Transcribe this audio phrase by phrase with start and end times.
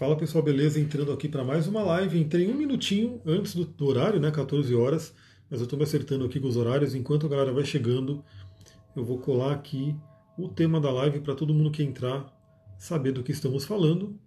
[0.00, 0.80] Fala pessoal, beleza?
[0.80, 2.18] Entrando aqui para mais uma live.
[2.18, 4.30] Entrei um minutinho antes do, do, horário, né?
[4.30, 5.12] 14 horas.
[5.50, 6.94] Mas eu estou me acertando aqui com os horários.
[6.94, 8.24] Enquanto a galera vai chegando,
[8.96, 9.94] eu vou colar aqui
[10.38, 12.34] o tema da live para todo mundo que entrar
[12.78, 14.18] saber do que estamos falando.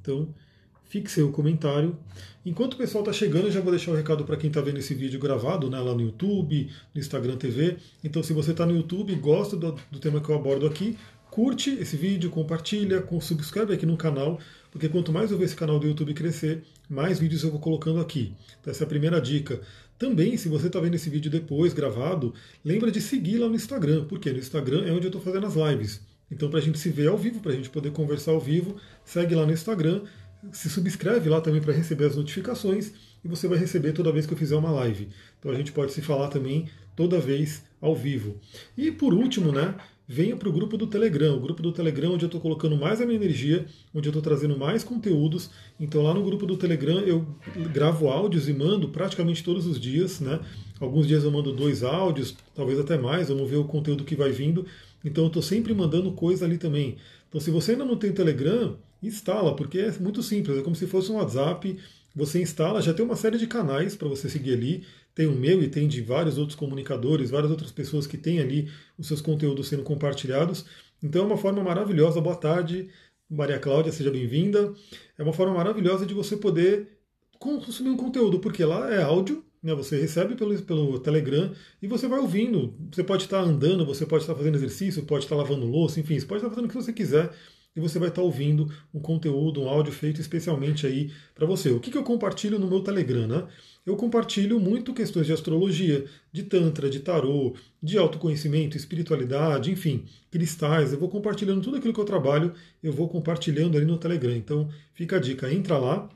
[0.00, 0.34] Então,
[0.82, 1.96] fixei o comentário.
[2.44, 4.78] Enquanto o pessoal está chegando, eu já vou deixar o recado para quem está vendo
[4.78, 7.76] esse vídeo gravado, né, lá no YouTube, no Instagram TV.
[8.02, 10.98] Então, se você está no YouTube e gosta do, do, tema que eu abordo aqui,
[11.30, 14.40] curte esse vídeo, compartilha, com, subscreve aqui no canal,
[14.76, 17.98] porque quanto mais eu ver esse canal do YouTube crescer, mais vídeos eu vou colocando
[17.98, 18.34] aqui.
[18.60, 19.58] Então, essa é a primeira dica.
[19.98, 24.04] Também, se você está vendo esse vídeo depois, gravado, lembra de seguir lá no Instagram,
[24.04, 26.02] porque no Instagram é onde eu estou fazendo as lives.
[26.30, 28.76] Então, para a gente se ver ao vivo, para a gente poder conversar ao vivo,
[29.02, 30.02] segue lá no Instagram,
[30.52, 32.92] se subscreve lá também para receber as notificações
[33.24, 35.08] e você vai receber toda vez que eu fizer uma live.
[35.38, 38.38] Então a gente pode se falar também toda vez ao vivo.
[38.76, 39.74] E por último, né,
[40.08, 41.36] venha para o grupo do Telegram.
[41.36, 44.22] O grupo do Telegram onde eu estou colocando mais a minha energia, onde eu estou
[44.22, 45.50] trazendo mais conteúdos.
[45.80, 47.26] Então lá no grupo do Telegram eu
[47.72, 50.20] gravo áudios e mando praticamente todos os dias.
[50.20, 50.38] Né?
[50.78, 54.30] Alguns dias eu mando dois áudios, talvez até mais, vamos ver o conteúdo que vai
[54.30, 54.64] vindo.
[55.04, 56.96] Então eu estou sempre mandando coisa ali também.
[57.28, 60.86] Então se você ainda não tem Telegram, instala, porque é muito simples, é como se
[60.86, 61.76] fosse um WhatsApp.
[62.16, 64.86] Você instala, já tem uma série de canais para você seguir ali.
[65.14, 68.70] Tem o meu e tem de vários outros comunicadores, várias outras pessoas que têm ali
[68.96, 70.64] os seus conteúdos sendo compartilhados.
[71.02, 72.18] Então é uma forma maravilhosa.
[72.18, 72.88] Boa tarde,
[73.28, 74.72] Maria Cláudia, seja bem-vinda.
[75.18, 76.88] É uma forma maravilhosa de você poder
[77.38, 82.08] consumir um conteúdo, porque lá é áudio, né, você recebe pelo, pelo Telegram e você
[82.08, 82.74] vai ouvindo.
[82.90, 86.24] Você pode estar andando, você pode estar fazendo exercício, pode estar lavando louça, enfim, você
[86.24, 87.30] pode estar fazendo o que você quiser
[87.76, 91.70] e você vai estar ouvindo um conteúdo, um áudio feito especialmente aí para você.
[91.70, 93.26] O que, que eu compartilho no meu Telegram?
[93.26, 93.46] Né?
[93.84, 100.92] Eu compartilho muito questões de astrologia, de tantra, de tarô, de autoconhecimento, espiritualidade, enfim, cristais.
[100.92, 102.52] Eu vou compartilhando tudo aquilo que eu trabalho,
[102.82, 104.34] eu vou compartilhando ali no Telegram.
[104.34, 106.08] Então fica a dica, entra lá,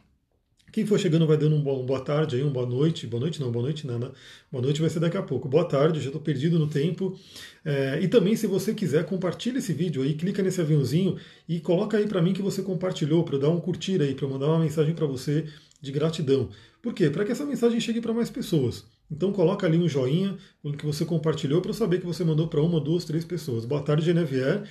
[0.73, 3.07] quem for chegando vai dando um boa, boa tarde aí, uma boa noite.
[3.07, 4.13] Boa noite não, boa noite Nana.
[4.51, 5.49] Boa noite vai ser daqui a pouco.
[5.49, 7.19] Boa tarde, já estou perdido no tempo.
[7.65, 11.17] É, e também, se você quiser, compartilha esse vídeo aí, clica nesse aviãozinho
[11.49, 14.25] e coloca aí para mim que você compartilhou, para eu dar um curtir aí, para
[14.25, 15.47] eu mandar uma mensagem para você
[15.81, 16.49] de gratidão.
[16.81, 17.11] Por quê?
[17.11, 18.85] Para que essa mensagem chegue para mais pessoas.
[19.11, 20.37] Então coloca ali um joinha
[20.79, 23.65] que você compartilhou para eu saber que você mandou para uma, duas, três pessoas.
[23.65, 24.63] Boa tarde, Genevier,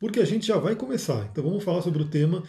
[0.00, 1.28] porque a gente já vai começar.
[1.30, 2.42] Então vamos falar sobre o tema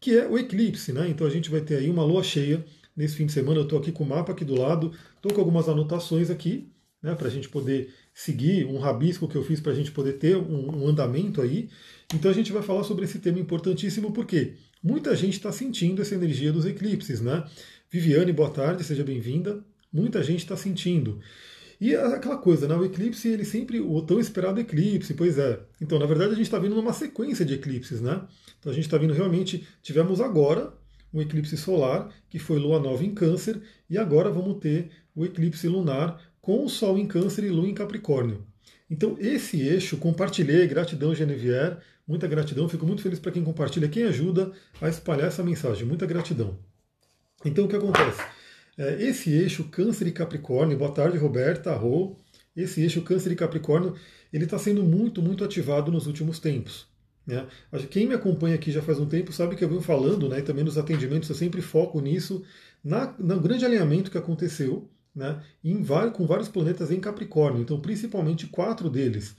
[0.00, 1.08] que é o eclipse, né?
[1.08, 2.64] Então a gente vai ter aí uma lua cheia
[2.96, 3.58] nesse fim de semana.
[3.58, 6.72] Eu estou aqui com o mapa aqui do lado, estou com algumas anotações aqui,
[7.02, 7.14] né?
[7.14, 10.36] Para a gente poder seguir um rabisco que eu fiz para a gente poder ter
[10.36, 11.68] um, um, andamento aí.
[12.14, 16.14] Então a gente vai falar sobre esse tema importantíssimo porque muita gente está sentindo essa
[16.14, 17.44] energia dos eclipses, né?
[17.90, 19.62] Viviane, boa tarde, seja bem-vinda.
[19.92, 21.20] Muita gente está sentindo.
[21.80, 22.76] E aquela coisa, né?
[22.76, 25.60] O eclipse, ele sempre, o tão esperado eclipse, pois é.
[25.80, 28.22] Então, na verdade, a gente está vindo numa sequência de eclipses, né?
[28.58, 30.74] Então a gente está vindo realmente, tivemos agora
[31.12, 35.66] um eclipse solar, que foi lua nova em câncer, e agora vamos ter o eclipse
[35.66, 38.46] lunar com o Sol em câncer e lua em Capricórnio.
[38.88, 44.02] Então, esse eixo, compartilhei, gratidão, Genevier, muita gratidão, fico muito feliz para quem compartilha, quem
[44.02, 46.58] ajuda a espalhar essa mensagem, muita gratidão.
[47.44, 48.20] Então, o que acontece?
[48.78, 52.16] É, esse eixo Câncer e Capricórnio, boa tarde, Roberta, Rô,
[52.56, 53.94] esse eixo Câncer e Capricórnio,
[54.32, 56.86] ele está sendo muito, muito ativado nos últimos tempos.
[57.26, 57.46] Né?
[57.90, 60.42] Quem me acompanha aqui já faz um tempo sabe que eu venho falando, né, e
[60.42, 62.42] também nos atendimentos eu sempre foco nisso,
[62.82, 68.46] na, no grande alinhamento que aconteceu né, em, com vários planetas em Capricórnio, então principalmente
[68.46, 69.36] quatro deles,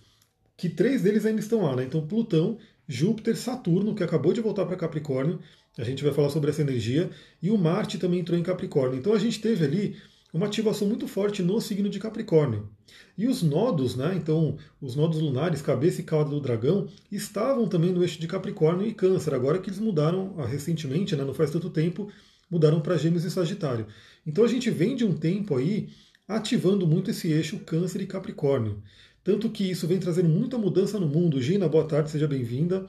[0.56, 1.84] que três deles ainda estão lá, né?
[1.84, 2.60] então Plutão,
[2.92, 5.40] Júpiter, Saturno, que acabou de voltar para Capricórnio,
[5.78, 7.10] a gente vai falar sobre essa energia,
[7.42, 9.00] e o Marte também entrou em Capricórnio.
[9.00, 9.96] Então a gente teve ali
[10.34, 12.70] uma ativação muito forte no signo de Capricórnio.
[13.18, 17.94] E os nodos, né, então os nodos lunares, cabeça e cauda do dragão, estavam também
[17.94, 21.50] no eixo de Capricórnio e Câncer, agora que eles mudaram ah, recentemente, né, não faz
[21.50, 22.12] tanto tempo,
[22.50, 23.88] mudaram para Gêmeos e Sagitário.
[24.28, 25.88] Então a gente vem de um tempo aí
[26.28, 28.82] ativando muito esse eixo Câncer e Capricórnio.
[29.24, 31.42] Tanto que isso vem trazendo muita mudança no mundo.
[31.42, 32.88] Gina, boa tarde, seja bem-vinda.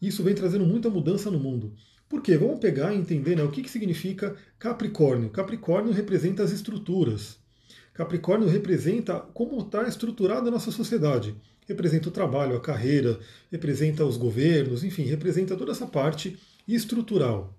[0.00, 1.74] Isso vem trazendo muita mudança no mundo.
[2.08, 2.36] Por quê?
[2.36, 5.30] Vamos pegar e entender né, o que, que significa Capricórnio.
[5.30, 7.38] Capricórnio representa as estruturas.
[7.92, 11.34] Capricórnio representa como está estruturada a nossa sociedade.
[11.66, 13.18] Representa o trabalho, a carreira,
[13.50, 16.38] representa os governos, enfim, representa toda essa parte
[16.68, 17.58] estrutural.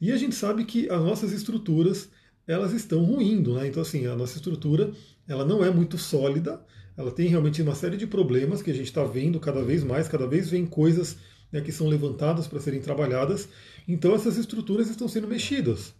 [0.00, 2.08] E a gente sabe que as nossas estruturas
[2.46, 3.68] elas estão ruindo, né?
[3.68, 4.90] Então assim, a nossa estrutura
[5.28, 6.60] ela não é muito sólida,
[6.96, 10.08] ela tem realmente uma série de problemas que a gente está vendo cada vez mais,
[10.08, 11.16] cada vez vem coisas
[11.50, 13.48] né, que são levantadas para serem trabalhadas.
[13.86, 15.94] Então essas estruturas estão sendo mexidas.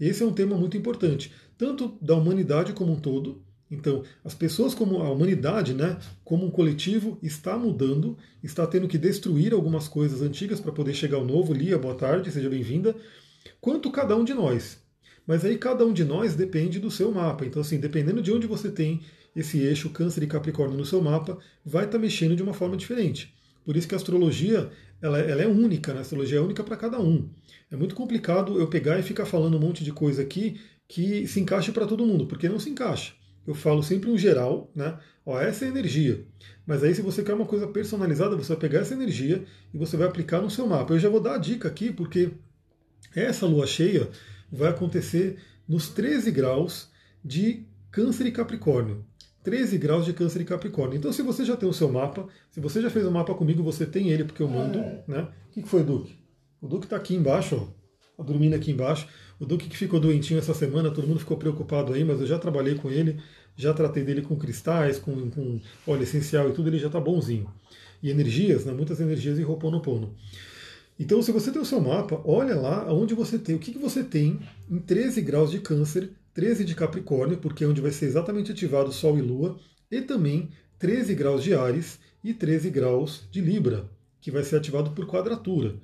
[0.00, 4.74] Esse é um tema muito importante, tanto da humanidade como um todo, Então, as pessoas
[4.74, 10.22] como a humanidade, né, como um coletivo, está mudando, está tendo que destruir algumas coisas
[10.22, 11.52] antigas para poder chegar ao novo.
[11.52, 12.96] Lia, boa tarde, seja bem-vinda.
[13.60, 14.78] Quanto cada um de nós.
[15.26, 17.44] Mas aí cada um de nós depende do seu mapa.
[17.44, 19.02] Então, assim, dependendo de onde você tem
[19.34, 22.76] esse eixo Câncer e Capricórnio no seu mapa, vai estar tá mexendo de uma forma
[22.76, 23.34] diferente.
[23.64, 24.70] Por isso que a astrologia
[25.00, 25.98] ela, ela é única, né?
[25.98, 27.28] a astrologia é única para cada um.
[27.70, 31.38] É muito complicado eu pegar e ficar falando um monte de coisa aqui que se
[31.38, 33.12] encaixe para todo mundo, porque não se encaixa.
[33.46, 34.98] Eu falo sempre um geral, né?
[35.24, 36.24] Ó, essa é a energia.
[36.66, 39.96] Mas aí, se você quer uma coisa personalizada, você vai pegar essa energia e você
[39.96, 40.92] vai aplicar no seu mapa.
[40.92, 42.30] Eu já vou dar a dica aqui, porque
[43.14, 44.08] essa lua cheia
[44.50, 46.90] vai acontecer nos 13 graus
[47.24, 49.04] de Câncer e Capricórnio.
[49.42, 50.98] 13 graus de Câncer e Capricórnio.
[50.98, 53.62] Então, se você já tem o seu mapa, se você já fez o mapa comigo,
[53.62, 54.78] você tem ele, porque eu mando.
[55.06, 55.28] Né?
[55.48, 56.18] O que foi, Duque?
[56.60, 59.08] O Duque está aqui embaixo, ó, tá dormindo aqui embaixo.
[59.40, 62.38] O Duque que ficou doentinho essa semana, todo mundo ficou preocupado aí, mas eu já
[62.38, 63.20] trabalhei com ele,
[63.56, 67.48] já tratei dele com cristais, com, com óleo essencial e tudo, ele já está bonzinho.
[68.02, 68.72] E energias, né?
[68.72, 70.14] muitas energias em Roponopono.
[70.98, 73.78] Então, se você tem o seu mapa, olha lá onde você tem, o que, que
[73.78, 78.04] você tem em 13 graus de câncer, 13 de Capricórnio, porque é onde vai ser
[78.04, 79.58] exatamente ativado Sol e Lua,
[79.90, 83.90] e também 13 graus de Ares e 13 graus de Libra,
[84.20, 85.74] que vai ser ativado por quadratura.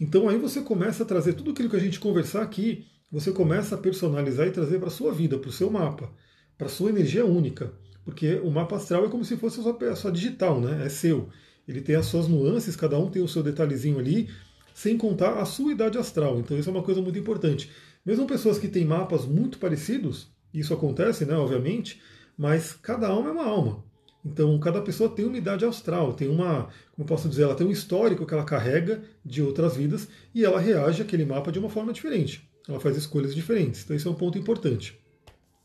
[0.00, 3.76] Então aí você começa a trazer tudo aquilo que a gente conversar aqui, você começa
[3.76, 6.10] a personalizar e trazer para a sua vida, para o seu mapa,
[6.58, 7.72] para a sua energia única.
[8.04, 10.86] Porque o mapa astral é como se fosse a sua, a sua digital, né?
[10.86, 11.28] É seu.
[11.68, 14.28] Ele tem as suas nuances, cada um tem o seu detalhezinho ali,
[14.74, 16.40] sem contar a sua idade astral.
[16.40, 17.70] Então isso é uma coisa muito importante.
[18.04, 22.00] Mesmo pessoas que têm mapas muito parecidos, isso acontece, né, obviamente,
[22.36, 23.84] mas cada alma é uma alma.
[24.24, 27.70] Então, cada pessoa tem uma idade astral, tem uma, como posso dizer, ela tem um
[27.70, 31.92] histórico que ela carrega de outras vidas e ela reage àquele mapa de uma forma
[31.92, 32.48] diferente.
[32.68, 33.82] Ela faz escolhas diferentes.
[33.84, 34.98] Então, isso é um ponto importante.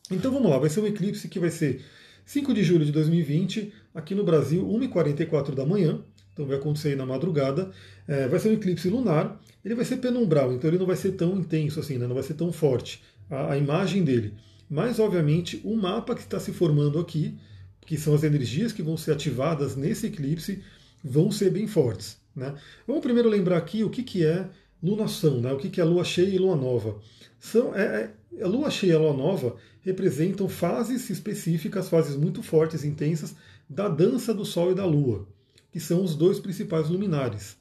[0.10, 1.84] Então, vamos lá, vai ser um eclipse que vai ser
[2.26, 6.04] 5 de julho de 2020, aqui no Brasil, 1h44 da manhã
[6.36, 7.72] então vai acontecer aí na madrugada.
[8.06, 11.14] É, vai ser um eclipse lunar, ele vai ser penumbral, então ele não vai ser
[11.14, 12.06] tão intenso assim, né?
[12.06, 13.02] não vai ser tão forte
[13.32, 14.34] a, a imagem dele.
[14.70, 17.38] Mas, obviamente, o mapa que está se formando aqui,
[17.86, 20.62] que são as energias que vão ser ativadas nesse eclipse,
[21.02, 22.18] vão ser bem fortes.
[22.36, 22.54] Né?
[22.86, 24.50] Vamos primeiro lembrar aqui o que, que é
[24.84, 25.54] lunação, né?
[25.54, 27.00] o que, que é lua cheia e lua nova.
[27.40, 32.44] São, é, é, a lua cheia e a lua nova representam fases específicas, fases muito
[32.44, 33.36] fortes, intensas,
[33.70, 35.28] da dança do Sol e da Lua
[35.76, 37.58] que são os dois principais luminares.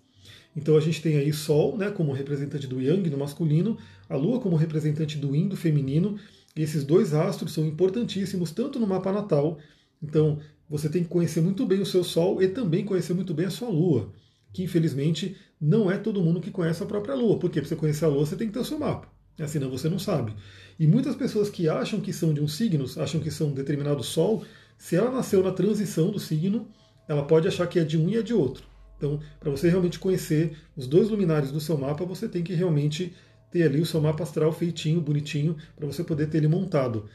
[0.55, 3.77] Então a gente tem aí Sol né, como representante do Yang no masculino,
[4.09, 6.17] a Lua como representante do Yin do feminino,
[6.55, 9.59] e esses dois astros são importantíssimos tanto no mapa natal,
[10.01, 10.39] então
[10.71, 13.51] você tem que conhecer muito bem o seu Sol e também conhecer muito bem a
[13.51, 14.13] sua Lua,
[14.53, 18.05] que infelizmente não é todo mundo que conhece a própria Lua, porque para você conhecer
[18.05, 20.33] a Lua você tem que ter o seu mapa, né, senão você não sabe.
[20.79, 24.05] E muitas pessoas que acham que são de um signo, acham que são um determinado
[24.05, 24.45] Sol,
[24.79, 26.69] se ela nasceu na transição do signo,
[27.09, 28.65] ela pode achar que é de um e é de outro.
[28.97, 33.15] Então, para você realmente conhecer os dois luminares do seu mapa, você tem que realmente
[33.51, 37.09] ter ali o seu mapa astral feitinho, bonitinho, para você poder ter ele montado.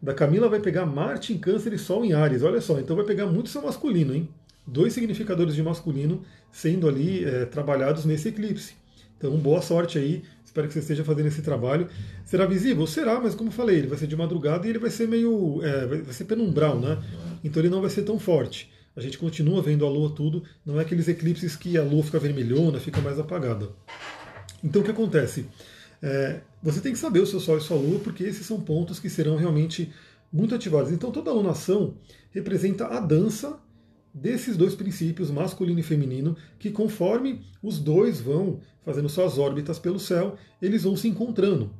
[0.00, 2.42] Da Camila vai pegar Marte em Câncer e Sol em Ares.
[2.42, 4.28] Olha só, então vai pegar muito seu masculino, hein?
[4.66, 6.22] Dois significadores de masculino
[6.52, 8.74] sendo ali é, trabalhados nesse eclipse.
[9.18, 10.22] Então, boa sorte aí.
[10.44, 11.88] Espero que você esteja fazendo esse trabalho.
[12.24, 12.86] Será visível?
[12.86, 15.60] Será, mas como falei, ele vai ser de madrugada e ele vai ser meio.
[15.62, 17.02] É, vai ser penumbral, né?
[17.42, 20.78] Então ele não vai ser tão forte a gente continua vendo a Lua tudo, não
[20.78, 23.70] é aqueles eclipses que a Lua fica vermelhona, fica mais apagada.
[24.62, 25.46] Então o que acontece?
[26.00, 29.00] É, você tem que saber o seu Sol e sua Lua, porque esses são pontos
[29.00, 29.92] que serão realmente
[30.32, 30.92] muito ativados.
[30.92, 31.94] Então toda alunação
[32.30, 33.58] representa a dança
[34.12, 39.98] desses dois princípios, masculino e feminino, que conforme os dois vão fazendo suas órbitas pelo
[39.98, 41.70] céu, eles vão se encontrando.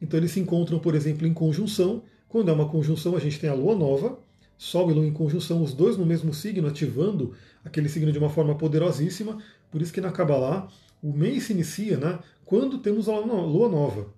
[0.00, 2.02] Então eles se encontram, por exemplo, em conjunção.
[2.28, 4.18] Quando é uma conjunção, a gente tem a lua nova,
[4.62, 8.30] Sol e Lua em conjunção, os dois no mesmo signo, ativando aquele signo de uma
[8.30, 9.36] forma poderosíssima.
[9.72, 10.68] Por isso que na Kabbalah
[11.02, 14.14] o mês se inicia né, quando temos a Lua Nova.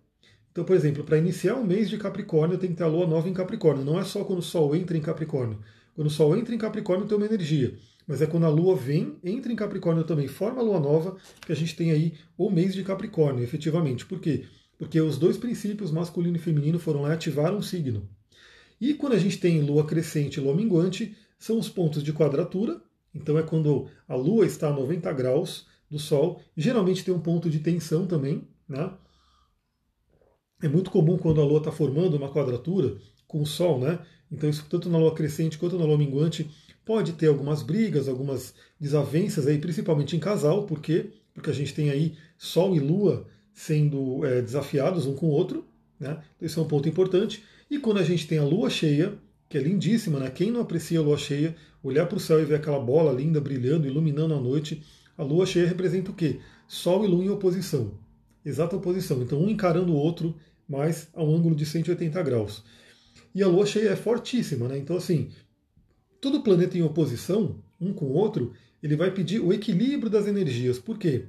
[0.53, 3.27] Então, por exemplo, para iniciar o mês de Capricórnio, tem que ter a Lua Nova
[3.27, 3.87] em Capricórnio.
[3.87, 5.61] Não é só quando o Sol entra em Capricórnio.
[5.95, 7.79] Quando o Sol entra em Capricórnio tem uma energia.
[8.07, 11.53] Mas é quando a Lua vem, entra em Capricórnio também, forma a Lua Nova, que
[11.53, 14.05] a gente tem aí o mês de Capricórnio, efetivamente.
[14.05, 14.45] Por quê?
[14.77, 18.07] Porque os dois princípios, masculino e feminino, foram lá e ativaram um signo.
[18.85, 22.83] E quando a gente tem lua crescente e lua minguante, são os pontos de quadratura.
[23.15, 26.43] Então é quando a lua está a 90 graus do Sol.
[26.55, 28.47] Geralmente tem um ponto de tensão também.
[28.69, 28.93] Né?
[30.63, 34.01] É muito comum quando a lua está formando uma quadratura com o Sol, né?
[34.31, 36.51] Então isso tanto na lua crescente quanto na lua minguante
[36.85, 41.11] pode ter algumas brigas, algumas desavenças aí, principalmente em casal, por quê?
[41.33, 45.65] Porque a gente tem aí Sol e Lua sendo é, desafiados um com o outro,
[45.99, 46.23] né?
[46.37, 47.43] Então, esse é um ponto importante.
[47.75, 50.31] E quando a gente tem a lua cheia, que é lindíssima, né?
[50.31, 53.41] Quem não aprecia a lua cheia, olhar para o céu e ver aquela bola linda
[53.41, 54.81] brilhando, iluminando a noite,
[55.19, 56.39] a lua cheia representa o quê?
[56.69, 57.99] Sol e lua em oposição.
[58.47, 59.21] Exata oposição.
[59.23, 60.37] Então, um encarando o outro,
[60.69, 62.63] mas a um ângulo de 180 graus.
[63.35, 64.79] E a lua cheia é fortíssima, né?
[64.79, 65.31] Então, assim,
[66.21, 70.79] todo planeta em oposição, um com o outro, ele vai pedir o equilíbrio das energias.
[70.79, 71.25] Por quê?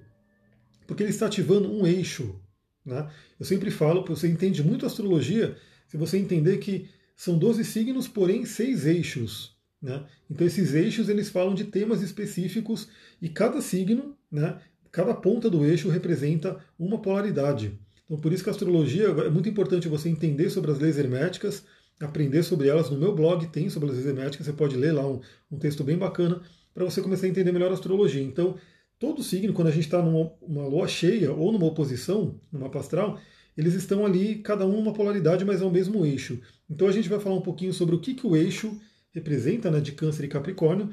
[0.85, 2.39] Porque ele está ativando um eixo.
[2.85, 3.09] Né?
[3.39, 5.57] Eu sempre falo, você entende muito astrologia
[5.95, 9.55] se você entender que são 12 signos, porém seis eixos.
[9.81, 10.05] Né?
[10.29, 12.89] Então esses eixos eles falam de temas específicos
[13.21, 14.59] e cada signo, né,
[14.91, 17.79] cada ponta do eixo representa uma polaridade.
[18.03, 21.63] Então por isso que a astrologia é muito importante você entender sobre as leis herméticas,
[21.99, 22.89] aprender sobre elas.
[22.89, 25.83] No meu blog tem sobre as leis herméticas, você pode ler lá um, um texto
[25.83, 26.41] bem bacana
[26.73, 28.21] para você começar a entender melhor a astrologia.
[28.21, 28.57] Então
[28.99, 33.17] todo signo, quando a gente está numa lua cheia ou numa oposição, numa astral,
[33.57, 36.39] eles estão ali, cada um numa polaridade, mas é o mesmo eixo.
[36.69, 38.79] Então a gente vai falar um pouquinho sobre o que, que o eixo
[39.11, 40.89] representa, né, de Câncer e Capricórnio.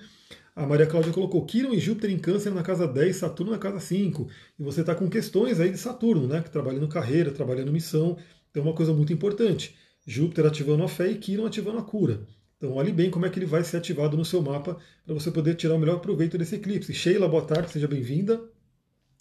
[0.54, 3.80] A Maria Cláudia colocou Quirón e Júpiter em Câncer na casa 10, Saturno na casa
[3.80, 4.28] 5.
[4.58, 8.16] E você está com questões aí de Saturno, né, que trabalhando carreira, trabalhando missão.
[8.50, 9.74] Então é uma coisa muito importante.
[10.06, 12.26] Júpiter ativando a fé e Quirón ativando a cura.
[12.58, 15.32] Então olhe bem como é que ele vai ser ativado no seu mapa para você
[15.32, 16.94] poder tirar o melhor proveito desse eclipse.
[16.94, 18.40] Sheila, boa tarde, seja bem-vinda.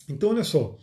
[0.08, 0.78] Então olha só.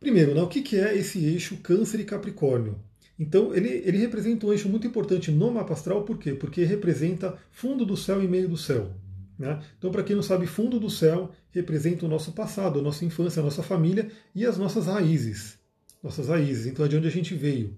[0.00, 2.80] Primeiro, né, o que é esse eixo Câncer e Capricórnio?
[3.18, 6.32] Então, ele, ele representa um eixo muito importante no mapa astral, por quê?
[6.32, 8.94] Porque representa fundo do céu e meio do céu.
[9.38, 9.62] Né?
[9.76, 13.40] Então, para quem não sabe, fundo do céu representa o nosso passado, a nossa infância,
[13.40, 15.58] a nossa família e as nossas raízes.
[16.02, 17.76] Nossas raízes, então é de onde a gente veio.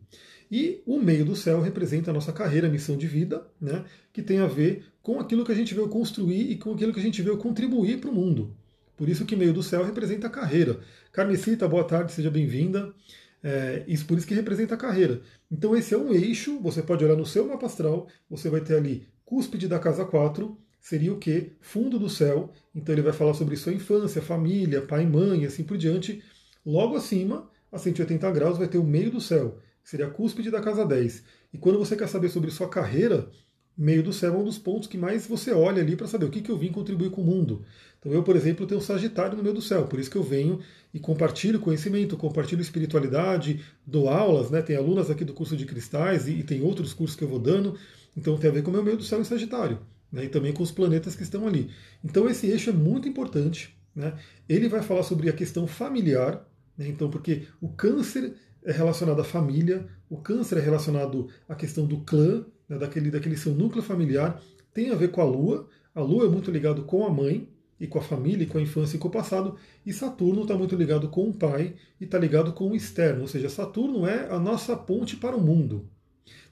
[0.49, 3.85] E o meio do céu representa a nossa carreira, a missão de vida, né?
[4.13, 7.01] que tem a ver com aquilo que a gente veio construir e com aquilo que
[7.01, 8.55] a gente veio contribuir para o mundo.
[9.03, 10.79] Por isso que meio do céu representa a carreira.
[11.11, 12.95] Carmesita, boa tarde, seja bem-vinda.
[13.43, 15.21] É, isso por isso que representa a carreira.
[15.51, 18.77] Então esse é um eixo, você pode olhar no seu mapa astral, você vai ter
[18.77, 21.51] ali cúspide da casa 4, seria o que?
[21.61, 22.53] Fundo do céu.
[22.73, 26.23] Então ele vai falar sobre sua infância, família, pai, mãe, assim por diante.
[26.65, 30.49] Logo acima, a 180 graus, vai ter o meio do céu, que seria a cúspide
[30.49, 31.25] da casa 10.
[31.53, 33.29] E quando você quer saber sobre sua carreira,
[33.77, 36.31] meio do céu é um dos pontos que mais você olha ali para saber o
[36.31, 37.65] que, que eu vim contribuir com o mundo.
[38.03, 40.59] Então eu, por exemplo, tenho Sagitário no meio do céu, por isso que eu venho
[40.93, 44.61] e compartilho conhecimento, compartilho espiritualidade, dou aulas, né?
[44.61, 47.39] Tem alunas aqui do curso de cristais e, e tem outros cursos que eu vou
[47.39, 47.79] dando,
[48.17, 49.79] então tem a ver com o meu meio do céu em Sagitário,
[50.11, 50.25] né?
[50.25, 51.71] E também com os planetas que estão ali.
[52.05, 54.15] Então esse eixo é muito importante, né?
[54.49, 56.45] Ele vai falar sobre a questão familiar,
[56.77, 56.89] né?
[56.89, 61.99] Então porque o câncer é relacionado à família, o câncer é relacionado à questão do
[61.99, 62.79] clã, né?
[62.79, 64.43] daquele, daquele seu núcleo familiar,
[64.75, 65.69] tem a ver com a lua.
[65.95, 67.49] A lua é muito ligado com a mãe,
[67.83, 70.57] e com a família, e com a infância e com o passado, e Saturno está
[70.57, 74.29] muito ligado com o pai e está ligado com o externo, ou seja, Saturno é
[74.31, 75.91] a nossa ponte para o mundo.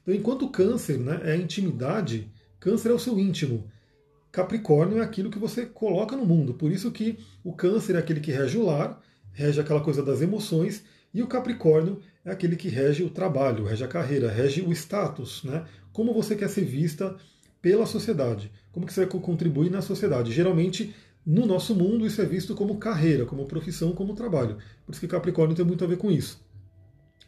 [0.01, 3.65] Então, enquanto Câncer né, é a intimidade, Câncer é o seu íntimo.
[4.29, 6.53] Capricórnio é aquilo que você coloca no mundo.
[6.53, 10.21] Por isso que o Câncer é aquele que rege o lar, rege aquela coisa das
[10.21, 10.83] emoções,
[11.13, 15.45] e o Capricórnio é aquele que rege o trabalho, rege a carreira, rege o status,
[15.45, 15.63] né?
[15.93, 17.15] Como você quer ser vista
[17.61, 20.33] pela sociedade, como que você vai contribuir na sociedade.
[20.33, 20.93] Geralmente
[21.25, 24.57] no nosso mundo, isso é visto como carreira, como profissão, como trabalho.
[24.85, 26.43] Por isso que Capricórnio tem muito a ver com isso.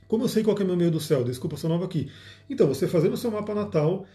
[0.08, 1.24] Como eu sei qual é o meu meio do céu?
[1.24, 2.10] Desculpa, sou nova aqui.
[2.50, 4.06] Então, você fazendo o seu mapa natal,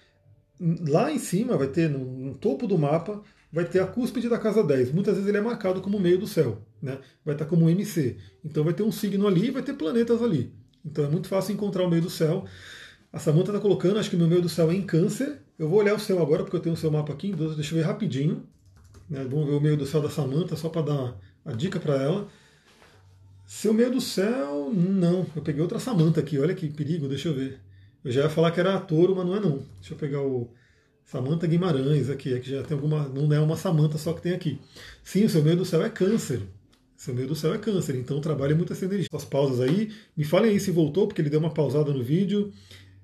[0.60, 4.38] lá em cima vai ter, no, no, topo do mapa, vai ter a cúspide da
[4.38, 4.92] casa 10.
[4.92, 6.98] Muitas vezes ele é marcado como meio do céu, né?
[7.24, 8.16] vai estar como MC.
[8.44, 10.52] Então vai ter um signo ali e vai ter planetas ali.
[10.84, 12.44] Então é muito fácil encontrar o meio do céu.
[13.12, 15.40] A Samanta está colocando, acho que o meu meio do céu é em câncer.
[15.58, 17.78] Eu vou olhar o céu agora, porque eu tenho o seu mapa aqui, deixa eu
[17.78, 18.46] ver rapidinho.
[19.08, 19.26] Né?
[19.28, 22.28] Vamos ver o meio do céu da Samanta, só para dar a dica para ela.
[23.46, 25.26] Seu meio do céu, não.
[25.34, 27.60] Eu peguei outra Samanta aqui, olha que perigo, deixa eu ver.
[28.04, 29.62] Eu já ia falar que era touro, mas não é não.
[29.80, 30.50] Deixa eu pegar o
[31.04, 33.08] Samanta Guimarães aqui, é que já tem alguma.
[33.08, 34.60] Não é uma Samanta só que tem aqui.
[35.02, 36.42] Sim, o seu meio do céu é câncer.
[36.96, 39.08] Seu meio do céu é câncer, então trabalhe muito essa energia.
[39.12, 42.52] As pausas aí, me falem aí se voltou, porque ele deu uma pausada no vídeo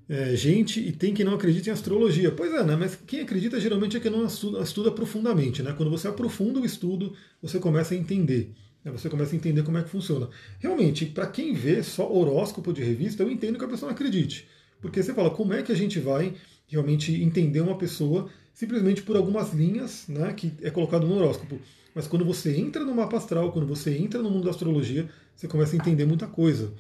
[0.09, 2.31] é, gente e tem quem não acredita em astrologia.
[2.31, 2.77] Pois é, né?
[2.77, 5.73] Mas quem acredita geralmente é quem não estuda, estuda profundamente, né?
[5.77, 8.53] Quando você aprofunda o estudo, você começa a entender.
[8.85, 8.93] Né?
[8.93, 10.29] Você começa a entender como é que funciona.
[10.59, 14.47] Realmente, para quem vê só horóscopo de revista, eu entendo que a pessoa não acredite.
[14.81, 16.35] Porque você fala, como é que a gente vai
[16.67, 21.59] realmente entender uma pessoa simplesmente por algumas linhas né, que é colocado no horóscopo.
[21.95, 25.47] Mas quando você entra no mapa astral, quando você entra no mundo da astrologia, você
[25.47, 26.73] começa a entender muita coisa.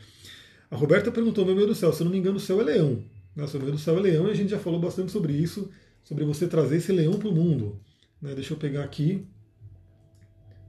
[0.71, 2.64] A Roberta perguntou, meu Deus do céu, se eu não me engano, o céu é
[2.64, 3.02] leão.
[3.35, 3.47] Né?
[3.55, 5.71] Meio do céu é leão e a gente já falou bastante sobre isso,
[6.03, 7.81] sobre você trazer esse leão para o mundo.
[8.21, 8.35] Né?
[8.35, 9.26] Deixa eu pegar aqui,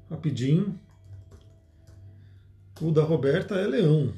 [0.10, 0.80] rapidinho.
[2.82, 4.14] O da Roberta é leão.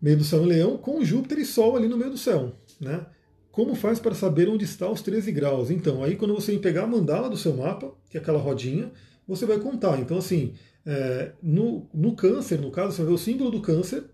[0.00, 2.54] Meio do céu é leão com Júpiter e Sol ali no meio do céu.
[2.80, 3.04] Né?
[3.52, 5.70] como faz para saber onde está os 13 graus?
[5.70, 8.90] Então, aí quando você pegar a mandala do seu mapa, que é aquela rodinha,
[9.26, 9.98] você vai contar.
[9.98, 10.54] Então, assim,
[10.86, 14.04] é, no, no câncer, no caso, você vai ver o símbolo do câncer.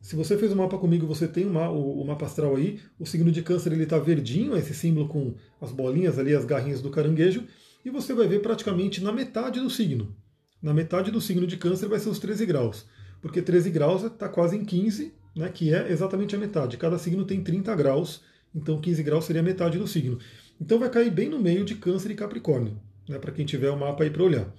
[0.00, 2.80] Se você fez o um mapa comigo, você tem uma, o, o, mapa astral aí,
[2.98, 6.80] o signo de câncer ele está verdinho, esse símbolo com as bolinhas ali, as garrinhas
[6.80, 7.44] do caranguejo,
[7.84, 10.16] e você vai ver praticamente na metade do signo.
[10.62, 12.86] Na metade do signo de câncer vai ser os 13 graus,
[13.20, 16.78] porque 13 graus está quase em 15, né, que é exatamente a metade.
[16.78, 18.22] Cada signo tem 30 graus,
[18.54, 20.18] então 15 graus seria metade do signo.
[20.58, 23.78] Então vai cair bem no meio de Câncer e Capricórnio, né, para quem tiver o
[23.78, 24.50] mapa aí para olhar.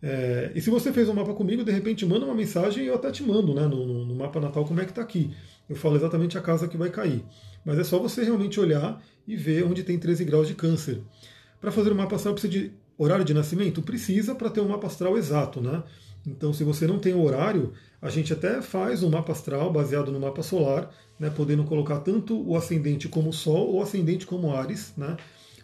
[0.00, 2.94] É, e se você fez um mapa comigo, de repente manda uma mensagem e eu
[2.94, 5.34] até te mando né, no, no mapa natal como é que está aqui.
[5.68, 7.24] Eu falo exatamente a casa que vai cair.
[7.64, 11.02] Mas é só você realmente olhar e ver onde tem 13 graus de câncer.
[11.60, 13.82] Para fazer o mapa astral precisa de horário de nascimento?
[13.82, 15.60] Precisa para ter um mapa astral exato.
[15.60, 15.82] Né?
[16.26, 20.20] Então, se você não tem horário, a gente até faz um mapa astral baseado no
[20.20, 24.54] mapa solar, né, podendo colocar tanto o ascendente como o Sol ou o ascendente como
[24.54, 25.16] Ares, né,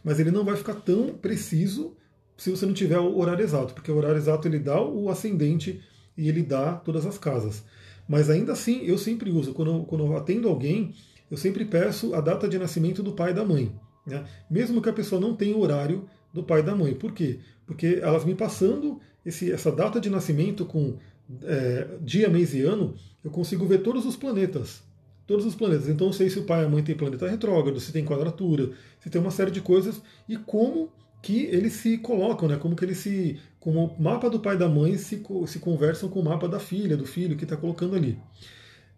[0.02, 1.96] mas ele não vai ficar tão preciso
[2.36, 5.80] se você não tiver o horário exato, porque o horário exato ele dá o ascendente
[6.16, 7.64] e ele dá todas as casas.
[8.08, 10.94] Mas ainda assim, eu sempre uso, quando eu, quando eu atendo alguém,
[11.30, 13.72] eu sempre peço a data de nascimento do pai e da mãe.
[14.06, 14.24] Né?
[14.50, 16.94] Mesmo que a pessoa não tenha o horário do pai e da mãe.
[16.94, 17.38] Por quê?
[17.66, 20.98] Porque elas me passando esse, essa data de nascimento com
[21.42, 24.82] é, dia, mês e ano, eu consigo ver todos os planetas.
[25.26, 25.88] Todos os planetas.
[25.88, 28.72] Então eu sei se o pai e a mãe tem planeta retrógrado, se tem quadratura,
[29.00, 30.90] se tem uma série de coisas e como
[31.24, 32.56] que eles se colocam, né?
[32.56, 33.40] Como que eles se.
[33.58, 36.60] Como o mapa do pai e da mãe se, se conversam com o mapa da
[36.60, 38.18] filha, do filho que está colocando ali.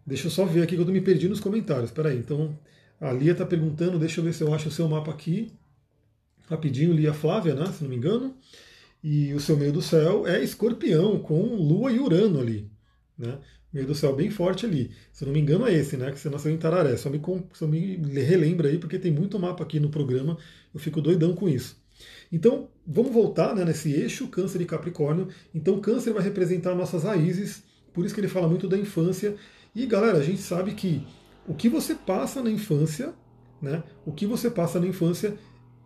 [0.05, 1.85] Deixa eu só ver aqui que eu me perdi nos comentários.
[1.85, 2.17] Espera aí.
[2.17, 2.57] Então,
[2.99, 5.53] a Lia está perguntando, deixa eu ver se eu acho o seu mapa aqui.
[6.49, 7.65] Rapidinho, Lia Flávia, né?
[7.71, 8.35] Se não me engano.
[9.01, 12.69] E o seu meio do céu é escorpião, com Lua e Urano ali.
[13.17, 13.39] Né?
[13.71, 14.91] Meio do céu bem forte ali.
[15.13, 16.11] Se não me engano é esse, né?
[16.11, 16.97] Que você nasceu em Tararé.
[16.97, 17.21] Só me,
[17.53, 20.37] só me relembra aí, porque tem muito mapa aqui no programa.
[20.73, 21.77] Eu fico doidão com isso.
[22.31, 25.29] Então, vamos voltar né, nesse eixo Câncer e Capricórnio.
[25.53, 27.63] Então, Câncer vai representar nossas raízes,
[27.93, 29.35] por isso que ele fala muito da infância.
[29.73, 31.05] E, galera, a gente sabe que
[31.47, 33.13] o que você passa na infância,
[33.61, 35.35] né, o que você passa na infância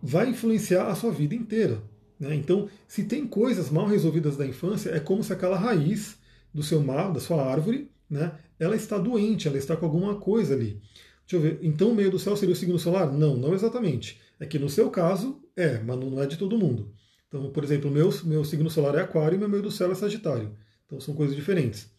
[0.02, 1.80] vai influenciar a sua vida inteira.
[2.18, 2.34] Né?
[2.34, 6.16] Então, se tem coisas mal resolvidas da infância, é como se aquela raiz
[6.52, 10.54] do seu mar, da sua árvore, né, ela está doente, ela está com alguma coisa
[10.54, 10.80] ali.
[11.26, 11.58] Deixa eu ver.
[11.62, 13.12] Então, o meio do céu seria o signo solar?
[13.12, 14.20] Não, não exatamente.
[14.38, 16.92] É que no seu caso, é, mas não é de todo mundo.
[17.28, 19.94] Então, por exemplo, meu, meu signo solar é aquário e meu meio do céu é
[19.94, 20.54] sagitário.
[20.86, 21.90] Então, são coisas diferentes.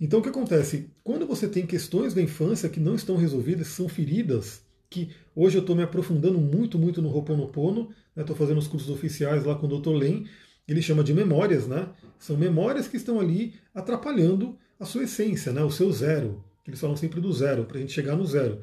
[0.00, 0.90] Então, o que acontece?
[1.04, 5.60] Quando você tem questões da infância que não estão resolvidas, são feridas, que hoje eu
[5.60, 9.66] estou me aprofundando muito, muito no Ho'oponopono, estou né, fazendo os cursos oficiais lá com
[9.66, 9.90] o Dr.
[9.90, 10.26] Len,
[10.66, 11.88] ele chama de memórias, né?
[12.18, 15.62] São memórias que estão ali atrapalhando a sua essência, né?
[15.62, 16.42] o seu zero.
[16.66, 18.60] Eles falam sempre do zero, para a gente chegar no zero.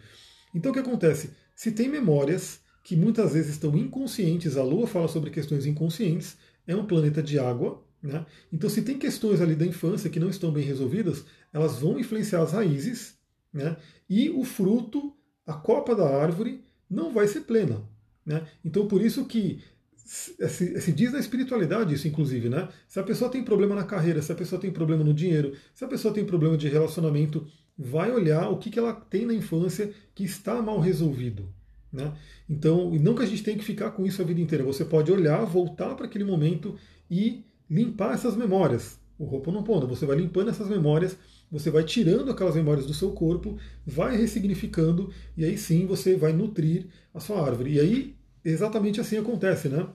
[0.53, 1.31] Então o que acontece?
[1.55, 6.75] Se tem memórias que muitas vezes estão inconscientes, a Lua fala sobre questões inconscientes, é
[6.75, 8.25] um planeta de água, né?
[8.51, 12.41] Então se tem questões ali da infância que não estão bem resolvidas, elas vão influenciar
[12.41, 13.15] as raízes,
[13.53, 13.77] né?
[14.09, 15.15] E o fruto
[15.45, 17.81] a copa da árvore não vai ser plena.
[18.25, 18.45] Né?
[18.63, 19.61] Então, por isso que
[19.95, 22.67] se, se, diz na espiritualidade isso, inclusive, né?
[22.87, 25.85] Se a pessoa tem problema na carreira, se a pessoa tem problema no dinheiro, se
[25.85, 29.93] a pessoa tem problema de relacionamento, vai olhar o que, que ela tem na infância
[30.13, 31.47] que está mal resolvido.
[31.91, 32.13] Né?
[32.49, 34.63] Então, não que a gente tenha que ficar com isso a vida inteira.
[34.63, 36.75] Você pode olhar, voltar para aquele momento
[37.09, 38.99] e limpar essas memórias.
[39.17, 41.17] O Ho'oponopono, você vai limpando essas memórias
[41.51, 46.31] você vai tirando aquelas memórias do seu corpo, vai ressignificando, e aí sim você vai
[46.31, 47.73] nutrir a sua árvore.
[47.73, 49.85] E aí, exatamente assim acontece, né?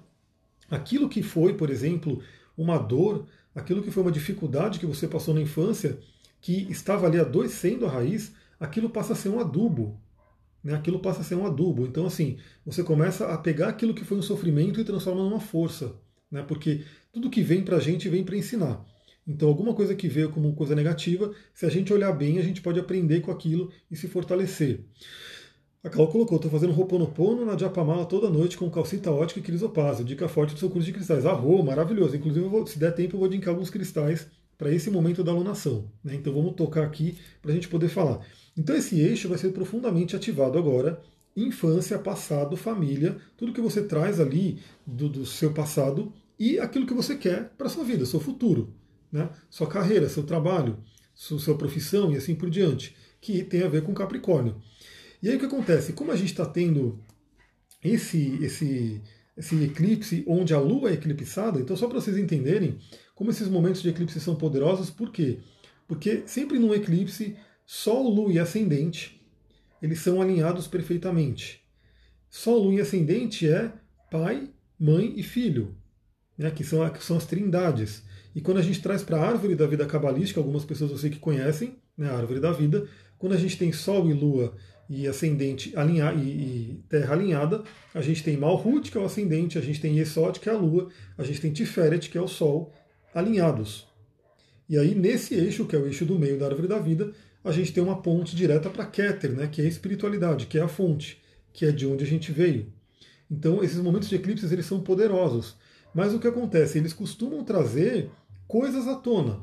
[0.70, 2.22] Aquilo que foi, por exemplo,
[2.58, 5.98] uma dor, aquilo que foi uma dificuldade que você passou na infância,
[6.42, 9.98] que estava ali adoecendo a raiz, aquilo passa a ser um adubo.
[10.66, 10.74] Né?
[10.74, 11.86] Aquilo passa a ser um adubo.
[11.86, 15.94] Então, assim, você começa a pegar aquilo que foi um sofrimento e transforma numa força.
[16.28, 16.42] Né?
[16.42, 18.84] Porque tudo que vem para a gente vem para ensinar.
[19.24, 22.60] Então, alguma coisa que veio como coisa negativa, se a gente olhar bem, a gente
[22.60, 24.80] pode aprender com aquilo e se fortalecer.
[25.84, 30.04] A Cal colocou, estou fazendo Roponopono na Japamala toda noite com calcita ótica e crisopásio.
[30.04, 31.24] Dica forte do seu curso de cristais.
[31.24, 32.16] Arro, maravilhoso.
[32.16, 34.26] Inclusive, vou, se der tempo, eu vou indicar alguns cristais
[34.58, 35.92] para esse momento da alunação.
[36.02, 36.16] Né?
[36.16, 38.18] Então vamos tocar aqui para a gente poder falar.
[38.56, 41.02] Então esse eixo vai ser profundamente ativado agora.
[41.36, 46.94] Infância, passado, família, tudo que você traz ali do, do seu passado e aquilo que
[46.94, 48.74] você quer para sua vida, seu futuro
[49.16, 49.30] né?
[49.48, 50.78] sua carreira, seu trabalho,
[51.14, 54.60] sua profissão e assim por diante, que tem a ver com Capricórnio.
[55.22, 55.92] E aí o que acontece?
[55.92, 57.00] Como a gente está tendo
[57.82, 59.02] esse, esse,
[59.36, 62.78] esse eclipse onde a Lua é eclipsada, então só para vocês entenderem
[63.14, 65.38] como esses momentos de eclipse são poderosos, por quê?
[65.88, 67.36] Porque sempre num eclipse,
[67.68, 69.20] Sol, Lua e Ascendente,
[69.82, 71.60] eles são alinhados perfeitamente.
[72.30, 73.72] Sol, Lua e Ascendente é
[74.08, 74.48] pai,
[74.78, 75.76] mãe e filho,
[76.38, 78.04] né, que, são, que são as trindades.
[78.36, 81.10] E quando a gente traz para a árvore da vida cabalística, algumas pessoas eu sei
[81.10, 82.86] que conhecem, né, a árvore da vida,
[83.18, 84.56] quando a gente tem Sol e Lua
[84.88, 89.58] e ascendente alinha, e, e, terra alinhada, a gente tem Malhut, que é o ascendente,
[89.58, 92.28] a gente tem Yesod, que é a lua, a gente tem Tiferet, que é o
[92.28, 92.72] sol,
[93.12, 93.88] alinhados.
[94.68, 97.12] E aí, nesse eixo, que é o eixo do meio da árvore da vida,
[97.46, 100.62] a gente tem uma ponte direta para Keter, né, que é a espiritualidade, que é
[100.62, 102.72] a fonte, que é de onde a gente veio.
[103.30, 105.56] Então, esses momentos de eclipses eles são poderosos.
[105.94, 106.76] Mas o que acontece?
[106.76, 108.10] Eles costumam trazer
[108.48, 109.40] coisas à tona.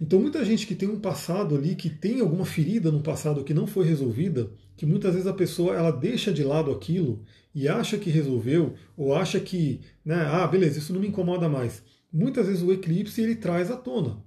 [0.00, 3.52] Então, muita gente que tem um passado ali, que tem alguma ferida no passado que
[3.52, 7.98] não foi resolvida, que muitas vezes a pessoa ela deixa de lado aquilo e acha
[7.98, 11.82] que resolveu, ou acha que, né, ah, beleza, isso não me incomoda mais.
[12.12, 14.24] Muitas vezes o eclipse ele traz à tona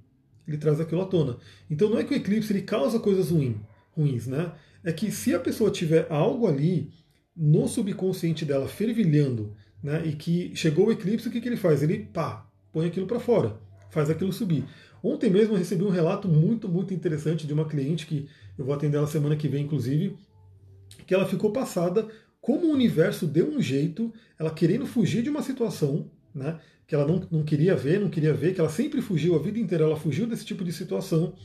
[0.49, 1.38] ele traz aquilo à tona.
[1.69, 3.57] Então não é que o eclipse ele causa coisas ruins,
[3.91, 4.51] ruins, né?
[4.83, 6.91] É que se a pessoa tiver algo ali
[7.35, 11.81] no subconsciente dela fervilhando, né, e que chegou o eclipse, o que, que ele faz?
[11.81, 13.57] Ele pá, põe aquilo para fora,
[13.89, 14.65] faz aquilo subir.
[15.01, 18.73] Ontem mesmo eu recebi um relato muito, muito interessante de uma cliente que eu vou
[18.73, 20.17] atender ela semana que vem, inclusive,
[21.07, 22.07] que ela ficou passada
[22.41, 26.59] como o universo deu um jeito, ela querendo fugir de uma situação, né?
[26.89, 29.60] Que ela não, não queria ver, não queria ver, que ela sempre fugiu, a vida
[29.60, 31.36] inteira ela fugiu desse tipo de situação,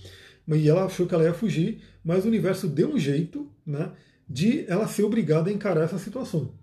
[0.49, 3.93] e ela achou que ela ia fugir, mas o universo deu um jeito né,
[4.27, 6.55] de ela ser obrigada a encarar essa situação.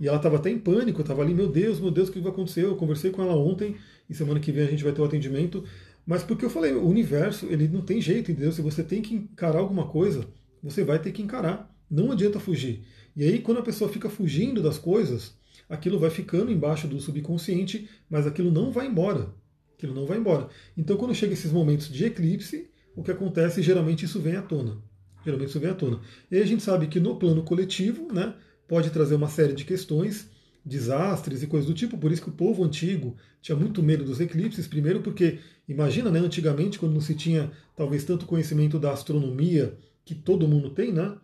[0.00, 2.32] E ela estava até em pânico, estava ali, meu Deus, meu Deus, o que vai
[2.32, 2.64] acontecer?
[2.64, 3.76] Eu conversei com ela ontem,
[4.08, 5.62] e semana que vem a gente vai ter o um atendimento,
[6.06, 8.50] mas porque eu falei, o universo, ele não tem jeito, entendeu?
[8.50, 10.26] Se você tem que encarar alguma coisa,
[10.62, 11.70] você vai ter que encarar.
[11.90, 12.82] Não adianta fugir.
[13.14, 15.34] E aí, quando a pessoa fica fugindo das coisas,
[15.68, 19.34] aquilo vai ficando embaixo do subconsciente, mas aquilo não vai embora.
[19.76, 20.48] Aquilo não vai embora.
[20.76, 23.60] Então, quando chega esses momentos de eclipse, o que acontece?
[23.62, 24.78] Geralmente isso vem à tona.
[25.24, 26.00] Geralmente isso vem à tona.
[26.30, 28.34] E a gente sabe que no plano coletivo, né,
[28.66, 30.30] pode trazer uma série de questões,
[30.64, 31.98] desastres e coisas do tipo.
[31.98, 34.66] Por isso que o povo antigo tinha muito medo dos eclipses.
[34.66, 40.14] Primeiro, porque imagina, né, antigamente, quando não se tinha talvez tanto conhecimento da astronomia que
[40.14, 41.16] todo mundo tem, né?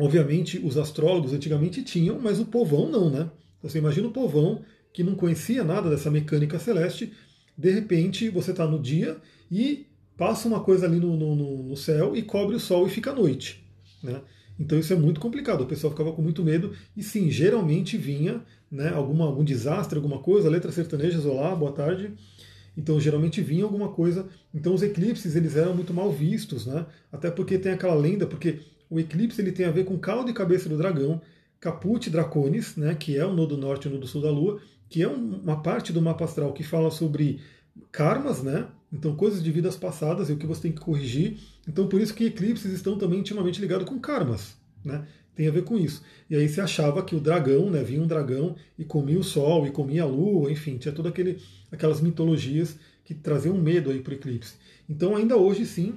[0.00, 3.30] Obviamente, os astrólogos antigamente tinham, mas o povão não, né?
[3.58, 7.12] Então, você imagina o povão que não conhecia nada dessa mecânica celeste,
[7.56, 9.18] de repente você está no dia
[9.50, 9.86] e
[10.16, 13.14] passa uma coisa ali no, no, no, céu e cobre o sol e fica a
[13.14, 13.64] noite.
[14.02, 14.20] Né?
[14.58, 18.42] Então isso é muito complicado, o pessoal ficava com muito medo e sim, geralmente vinha
[18.70, 22.12] né, alguma, algum desastre, alguma coisa, letras sertanejas, olá, boa tarde.
[22.76, 24.28] Então geralmente vinha alguma coisa.
[24.54, 26.86] Então os eclipses eles eram muito mal vistos, né?
[27.12, 28.60] Até porque tem aquela lenda, porque
[28.90, 31.22] o eclipse ele tem a ver com cauda e cabeça do dragão,
[31.60, 35.02] Caput Draconis, né, que é o nodo norte e o nodo sul da Lua, que
[35.02, 37.40] é uma parte do mapa astral que fala sobre
[37.92, 38.66] karmas, né?
[38.92, 41.38] Então, coisas de vidas passadas e o que você tem que corrigir.
[41.68, 45.06] Então, por isso que eclipses estão também intimamente ligados com karmas, né?
[45.36, 46.02] Tem a ver com isso.
[46.28, 49.64] E aí se achava que o dragão, né, vinha um dragão e comia o sol
[49.66, 51.12] e comia a lua, enfim, tinha todas
[51.70, 54.54] aquelas mitologias que traziam medo aí para o eclipse.
[54.88, 55.94] Então, ainda hoje sim,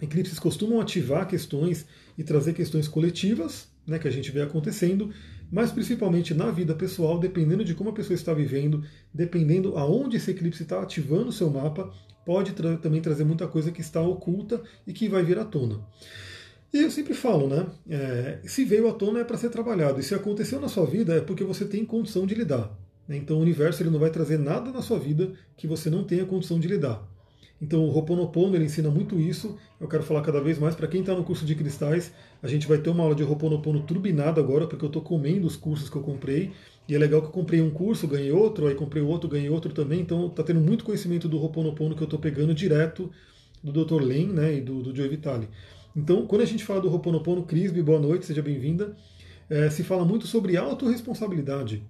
[0.00, 1.86] eclipses costumam ativar questões
[2.18, 5.10] e trazer questões coletivas, né, que a gente vê acontecendo,
[5.50, 8.82] mas principalmente na vida pessoal, dependendo de como a pessoa está vivendo,
[9.14, 11.90] dependendo aonde esse eclipse está ativando o seu mapa,
[12.26, 15.80] pode tra também trazer muita coisa que está oculta e que vai vir à tona.
[16.70, 17.66] E eu sempre falo, né?
[17.88, 21.14] É, se veio à tona é para ser trabalhado, e se aconteceu na sua vida
[21.14, 22.76] é porque você tem condição de lidar.
[23.06, 23.16] Né?
[23.16, 26.26] Então o universo ele não vai trazer nada na sua vida que você não tenha
[26.26, 27.08] condição de lidar.
[27.60, 29.56] Então o Ho'oponopono ele ensina muito isso.
[29.80, 32.12] Eu quero falar cada vez mais para quem está no curso de cristais.
[32.42, 35.56] A gente vai ter uma aula de Ho'oponopono turbinada agora, porque eu estou comendo os
[35.56, 36.52] cursos que eu comprei.
[36.88, 39.72] E é legal que eu comprei um curso, ganhei outro, aí comprei outro, ganhei outro
[39.72, 40.00] também.
[40.00, 43.10] Então está tendo muito conhecimento do Ho'oponopono que eu estou pegando direto
[43.62, 44.02] do Dr.
[44.02, 45.48] Len né, e do, do Joe Vitale.
[45.96, 48.96] Então, quando a gente fala do Ho'oponopono, Crisby, boa noite, seja bem-vinda.
[49.50, 51.82] É, se fala muito sobre autorresponsabilidade.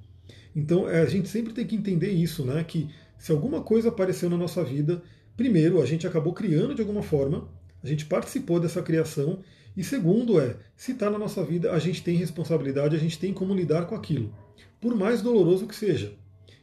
[0.57, 2.65] Então, é, a gente sempre tem que entender isso, né?
[2.65, 5.03] Que se alguma coisa apareceu na nossa vida,
[5.39, 7.49] primeiro, a gente acabou criando de alguma forma,
[7.81, 9.39] a gente participou dessa criação,
[9.77, 13.33] e segundo é, se está na nossa vida, a gente tem responsabilidade, a gente tem
[13.33, 14.35] como lidar com aquilo,
[14.81, 16.13] por mais doloroso que seja.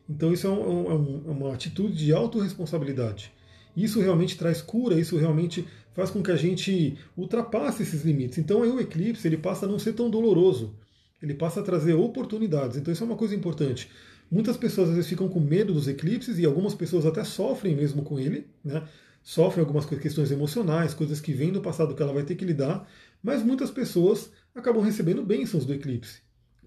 [0.09, 3.31] Então isso é, um, é, um, é uma atitude de autorresponsabilidade.
[3.77, 8.38] Isso realmente traz cura, isso realmente faz com que a gente ultrapasse esses limites.
[8.38, 10.75] Então aí o eclipse ele passa a não ser tão doloroso,
[11.23, 12.75] ele passa a trazer oportunidades.
[12.75, 13.89] Então isso é uma coisa importante.
[14.29, 18.03] Muitas pessoas às vezes ficam com medo dos eclipses e algumas pessoas até sofrem mesmo
[18.03, 18.88] com ele, né?
[19.23, 22.88] Sofrem algumas questões emocionais, coisas que vêm do passado que ela vai ter que lidar,
[23.23, 26.21] mas muitas pessoas acabam recebendo bênçãos do eclipse,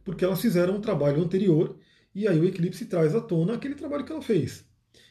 [0.04, 1.78] porque elas fizeram um trabalho anterior
[2.14, 4.64] e aí o eclipse traz à tona aquele trabalho que ela fez.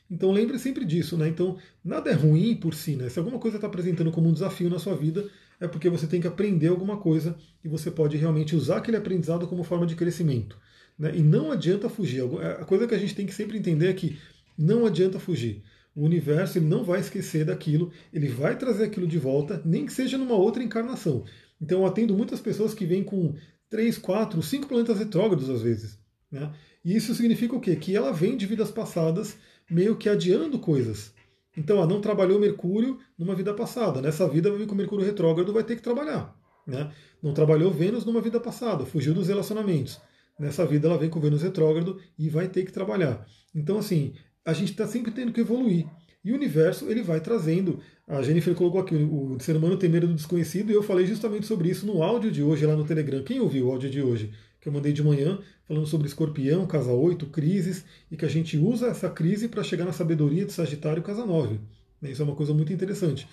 [0.09, 1.27] Então lembre sempre disso, né?
[1.27, 3.09] Então nada é ruim por si, né?
[3.09, 5.29] Se alguma coisa está apresentando como um desafio na sua vida,
[5.59, 9.47] é porque você tem que aprender alguma coisa e você pode realmente usar aquele aprendizado
[9.47, 10.57] como forma de crescimento.
[10.97, 11.17] Né?
[11.17, 12.23] E não adianta fugir.
[12.59, 14.17] A coisa que a gente tem que sempre entender é que
[14.57, 15.63] não adianta fugir.
[15.95, 19.93] O universo ele não vai esquecer daquilo, ele vai trazer aquilo de volta, nem que
[19.93, 21.25] seja numa outra encarnação.
[21.61, 23.35] Então eu atendo muitas pessoas que vêm com
[23.69, 25.99] três, quatro, cinco planetas retrógrados às vezes.
[26.31, 26.51] Né?
[26.85, 27.75] E isso significa o quê?
[27.75, 29.37] Que ela vem de vidas passadas
[29.69, 31.11] meio que adiando coisas.
[31.57, 33.99] Então, ela não trabalhou Mercúrio numa vida passada.
[33.99, 36.33] Nessa vida, vai vir com Mercúrio retrógrado, vai ter que trabalhar.
[36.67, 36.91] Né?
[37.21, 39.99] Não trabalhou Vênus numa vida passada, fugiu dos relacionamentos.
[40.39, 43.25] Nessa vida, ela vem com Vênus retrógrado e vai ter que trabalhar.
[43.55, 44.13] Então, assim,
[44.45, 45.87] a gente está sempre tendo que evoluir.
[46.23, 47.79] E o universo ele vai trazendo.
[48.07, 51.45] A Jennifer colocou aqui: o ser humano tem medo do desconhecido, e eu falei justamente
[51.45, 53.23] sobre isso no áudio de hoje lá no Telegram.
[53.23, 54.31] Quem ouviu o áudio de hoje?
[54.59, 58.57] Que eu mandei de manhã, falando sobre escorpião, casa 8, crises, e que a gente
[58.57, 61.59] usa essa crise para chegar na sabedoria de Sagitário, casa 9.
[62.01, 63.27] Né, isso é uma coisa muito interessante.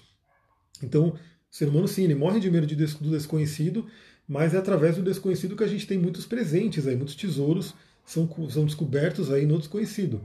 [0.82, 1.18] Então, o
[1.50, 3.86] ser humano, sim, ele morre de medo do desconhecido,
[4.28, 8.28] mas é através do desconhecido que a gente tem muitos presentes, aí, muitos tesouros são,
[8.48, 10.20] são descobertos aí no desconhecido.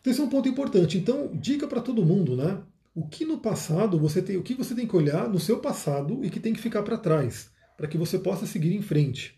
[0.00, 0.98] Então esse é um ponto importante.
[0.98, 2.60] Então, dica para todo mundo, né?
[2.94, 6.24] O que no passado você tem, o que você tem que olhar no seu passado
[6.24, 9.34] e que tem que ficar para trás, para que você possa seguir em frente.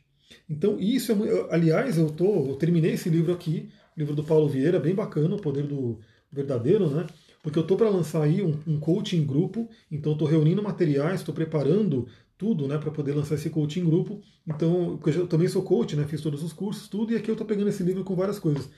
[0.49, 4.79] Então, isso é, aliás, eu tô, eu terminei esse livro aqui, livro do Paulo Vieira,
[4.79, 7.07] bem bacana, o poder do verdadeiro, né?
[7.43, 11.35] Porque eu tô para lançar aí um, um coaching grupo, então tô reunindo materiais, estou
[11.35, 14.21] preparando tudo, né, para poder lançar esse coaching grupo.
[14.47, 17.47] Então, eu, também sou coach, né, fiz todos os cursos, tudo, e aqui eu estou
[17.47, 18.69] pegando esse livro com várias coisas.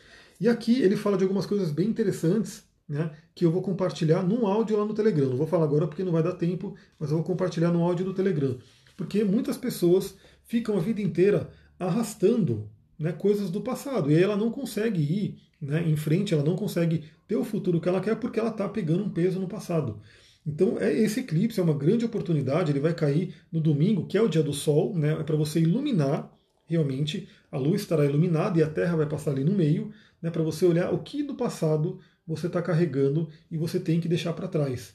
[0.40, 4.47] E aqui ele fala de algumas coisas bem interessantes, né, que eu vou compartilhar num
[4.47, 5.29] áudio lá no Telegram.
[5.29, 8.05] Não vou falar agora porque não vai dar tempo, mas eu vou compartilhar no áudio
[8.05, 8.57] do Telegram.
[8.97, 12.68] Porque muitas pessoas ficam a vida inteira arrastando
[12.99, 14.11] né, coisas do passado.
[14.11, 17.81] E aí ela não consegue ir né, em frente, ela não consegue ter o futuro
[17.81, 20.01] que ela quer porque ela está pegando um peso no passado.
[20.49, 24.23] Então é, esse eclipse é uma grande oportunidade, ele vai cair no domingo, que é
[24.23, 26.33] o dia do Sol, né, é para você iluminar
[26.65, 30.43] realmente, a luz estará iluminada e a Terra vai passar ali no meio, né, para
[30.43, 34.49] você olhar o que do passado você está carregando e você tem que deixar para
[34.49, 34.95] trás.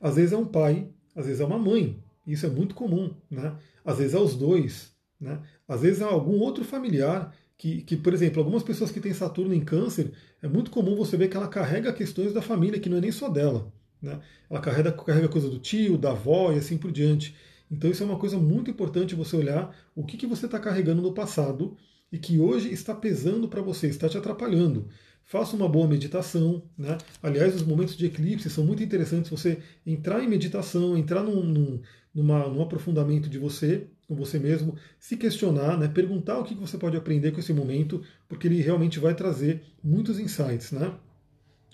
[0.00, 3.56] Às vezes é um pai, às vezes é uma mãe, isso é muito comum, né?
[3.84, 5.42] às vezes é os dois, né?
[5.66, 9.52] às vezes é algum outro familiar que, que, por exemplo, algumas pessoas que têm Saturno
[9.52, 12.98] em câncer, é muito comum você ver que ela carrega questões da família, que não
[12.98, 13.72] é nem só dela.
[14.04, 14.20] Né?
[14.50, 17.34] Ela carrega, carrega coisa do tio, da avó e assim por diante.
[17.70, 21.00] Então isso é uma coisa muito importante você olhar o que, que você está carregando
[21.00, 21.76] no passado
[22.12, 24.88] e que hoje está pesando para você, está te atrapalhando.
[25.24, 26.62] Faça uma boa meditação.
[26.76, 26.98] Né?
[27.22, 29.30] Aliás, os momentos de eclipse são muito interessantes.
[29.30, 31.80] Você entrar em meditação, entrar num, num,
[32.14, 35.88] numa, num aprofundamento de você, com você mesmo, se questionar, né?
[35.88, 40.20] perguntar o que você pode aprender com esse momento, porque ele realmente vai trazer muitos
[40.20, 40.72] insights.
[40.72, 40.94] Né?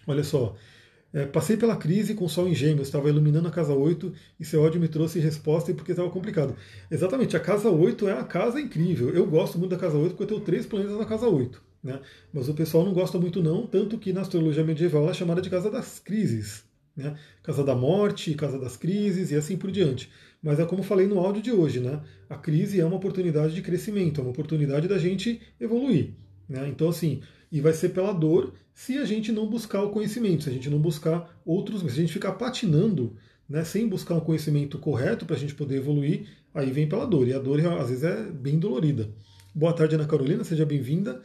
[0.07, 0.55] Olha só,
[1.13, 4.45] é, passei pela crise com o Sol em Gêmeos, estava iluminando a casa 8 e
[4.45, 6.55] seu ódio me trouxe resposta porque estava complicado.
[6.91, 9.11] Exatamente, a casa 8 é a casa incrível.
[9.11, 11.61] Eu gosto muito da casa 8 porque eu tenho três planetas na casa 8.
[11.83, 12.01] Né?
[12.33, 15.41] Mas o pessoal não gosta muito não, tanto que na astrologia medieval ela é chamada
[15.41, 16.63] de casa das crises.
[16.97, 17.17] Né?
[17.43, 20.11] Casa da morte, casa das crises e assim por diante.
[20.41, 22.01] Mas é como falei no áudio de hoje, né?
[22.29, 26.11] a crise é uma oportunidade de crescimento, é uma oportunidade da gente evoluir.
[26.49, 26.69] Né?
[26.69, 30.51] Então assim, e vai ser pela dor se a gente não buscar o conhecimento, se
[30.51, 33.17] a gente não buscar outros, se a gente ficar patinando,
[33.49, 37.27] né, sem buscar um conhecimento correto para a gente poder evoluir, aí vem pela dor.
[37.29, 39.11] E a dor às vezes é bem dolorida.
[39.55, 41.21] Boa tarde, Ana Carolina, seja bem-vinda.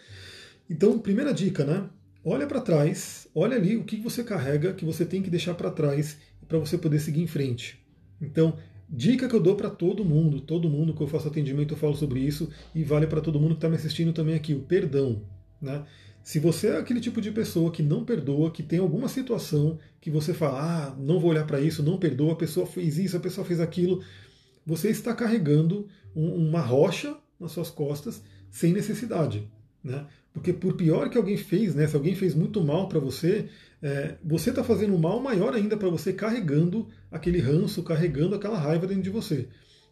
[0.69, 1.87] Então, primeira dica, né?
[2.23, 5.69] Olha para trás, olha ali o que você carrega que você tem que deixar para
[5.69, 7.79] trás para você poder seguir em frente.
[8.19, 8.57] Então,
[8.89, 11.95] dica que eu dou para todo mundo, todo mundo que eu faço atendimento eu falo
[11.95, 15.21] sobre isso e vale para todo mundo que está me assistindo também aqui, o perdão.
[15.61, 15.85] Né?
[16.25, 20.09] Se você é aquele tipo de pessoa que não perdoa, que tem alguma situação que
[20.09, 23.19] você fala, ah, não vou olhar para isso, não perdoa, a pessoa fez isso, a
[23.19, 24.03] pessoa fez aquilo,
[24.65, 29.47] você está carregando um, uma rocha nas suas costas sem necessidade.
[29.83, 30.03] Né?
[30.33, 33.47] Porque por pior que alguém fez, né, se alguém fez muito mal para você,
[33.79, 38.87] é, você está fazendo mal maior ainda para você carregando aquele ranço, carregando aquela raiva
[38.87, 39.47] dentro de você.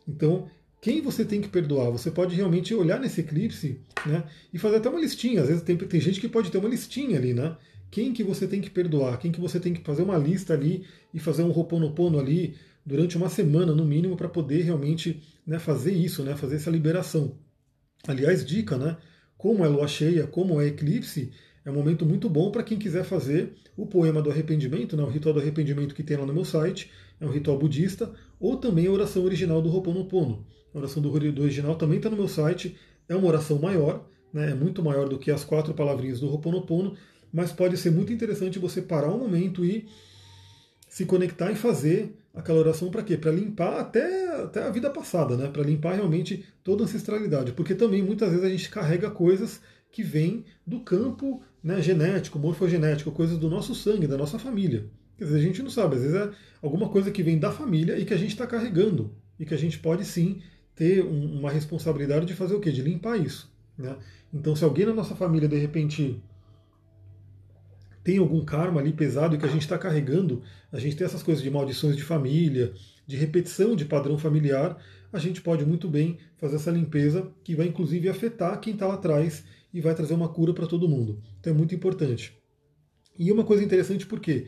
[0.07, 0.49] Então,
[0.83, 1.89] quem você tem que perdoar.
[1.91, 5.41] Você pode realmente olhar nesse eclipse né, e fazer até uma listinha.
[5.41, 7.55] Às vezes tem, tem gente que pode ter uma listinha ali, né?
[7.89, 10.83] Quem que você tem que perdoar, quem que você tem que fazer uma lista ali
[11.13, 15.93] e fazer um roponopono ali durante uma semana, no mínimo, para poder realmente né, fazer
[15.93, 17.37] isso, né, fazer essa liberação.
[18.05, 18.97] Aliás, dica, né?
[19.37, 21.31] Como é lua cheia, como é eclipse,
[21.63, 25.09] é um momento muito bom para quem quiser fazer o poema do arrependimento, né, o
[25.09, 26.91] ritual do arrependimento que tem lá no meu site,
[27.21, 30.45] é um ritual budista, ou também a oração original do Ho'oponopono.
[30.73, 32.75] A oração do, original também está no meu site.
[33.07, 36.95] É uma oração maior, né, é muito maior do que as quatro palavrinhas do Ho'oponopono,
[37.31, 39.87] mas pode ser muito interessante você parar um momento e
[40.87, 43.17] se conectar e fazer aquela oração para quê?
[43.17, 45.47] Para limpar até, até a vida passada, né?
[45.47, 47.51] Para limpar realmente toda a ancestralidade.
[47.51, 53.11] Porque também muitas vezes a gente carrega coisas que vêm do campo né, genético, morfogenético,
[53.11, 54.85] coisas do nosso sangue, da nossa família.
[55.17, 56.31] Quer dizer, a gente não sabe, às vezes é
[56.61, 59.15] alguma coisa que vem da família e que a gente está carregando.
[59.39, 60.41] E que a gente pode sim
[60.75, 62.71] ter um, uma responsabilidade de fazer o quê?
[62.71, 63.51] De limpar isso.
[63.77, 63.95] Né?
[64.33, 66.21] Então, se alguém na nossa família de repente
[68.03, 71.43] tem algum karma ali pesado que a gente está carregando, a gente tem essas coisas
[71.43, 72.73] de maldições de família,
[73.07, 74.77] de repetição de padrão familiar,
[75.11, 78.95] a gente pode muito bem fazer essa limpeza que vai inclusive afetar quem está lá
[78.95, 81.21] atrás e vai trazer uma cura para todo mundo.
[81.39, 82.37] Então é muito importante.
[83.17, 84.47] E uma coisa interessante porque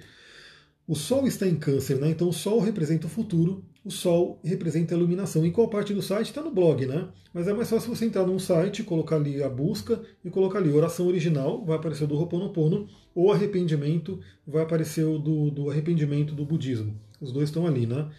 [0.88, 2.10] o Sol está em Câncer, né?
[2.10, 5.46] Então o Sol representa o futuro, o Sol representa a iluminação.
[5.46, 6.30] Em qual parte do site?
[6.30, 7.08] Está no blog, né?
[7.32, 10.72] Mas é mais fácil você entrar num site, colocar ali a busca e colocar ali
[10.72, 16.34] oração original, vai aparecer o do Ho'oponopono, ou arrependimento, vai aparecer o do, do arrependimento
[16.34, 17.00] do budismo.
[17.22, 18.10] Os dois estão ali, né?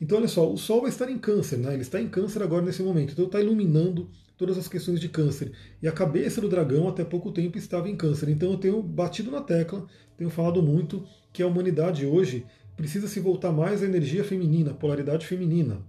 [0.00, 1.72] Então, olha só, o Sol vai estar em câncer, né?
[1.72, 3.12] Ele está em câncer agora nesse momento.
[3.12, 5.50] Então, está iluminando todas as questões de câncer.
[5.82, 8.28] E a cabeça do dragão, até pouco tempo, estava em câncer.
[8.28, 9.84] Então, eu tenho batido na tecla,
[10.16, 12.46] tenho falado muito que a humanidade hoje
[12.80, 15.82] precisa se voltar mais à energia feminina, polaridade feminina.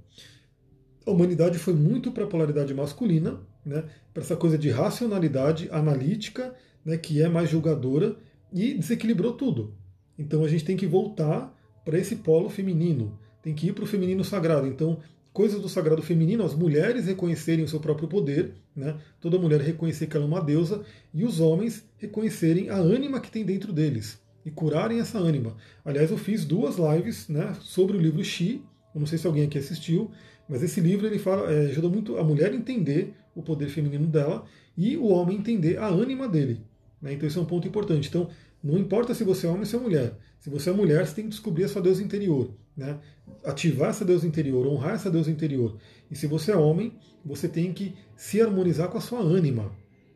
[1.05, 6.53] A humanidade foi muito para a polaridade masculina, né, para essa coisa de racionalidade analítica,
[6.83, 8.17] né, que é mais julgadora,
[8.51, 9.73] e desequilibrou tudo.
[10.19, 13.87] Então a gente tem que voltar para esse polo feminino, tem que ir para o
[13.87, 14.67] feminino sagrado.
[14.67, 14.99] Então,
[15.31, 20.07] coisas do sagrado feminino, as mulheres reconhecerem o seu próprio poder, né, toda mulher reconhecer
[20.07, 24.19] que ela é uma deusa, e os homens reconhecerem a ânima que tem dentro deles
[24.45, 25.55] e curarem essa ânima.
[25.83, 28.61] Aliás, eu fiz duas lives né, sobre o livro Xi.
[28.93, 30.11] Eu não sei se alguém aqui assistiu,
[30.47, 34.43] mas esse livro ele fala, é, ajuda muito a mulher entender o poder feminino dela
[34.77, 36.61] e o homem entender a ânima dele.
[37.01, 37.13] Né?
[37.13, 38.09] Então, isso é um ponto importante.
[38.09, 38.29] Então,
[38.63, 40.13] não importa se você é homem ou se é mulher.
[40.39, 42.51] Se você é mulher, você tem que descobrir a sua deusa interior.
[42.75, 42.99] Né?
[43.45, 45.77] Ativar essa deusa interior, honrar essa deusa interior.
[46.09, 49.71] E se você é homem, você tem que se harmonizar com a sua ânima.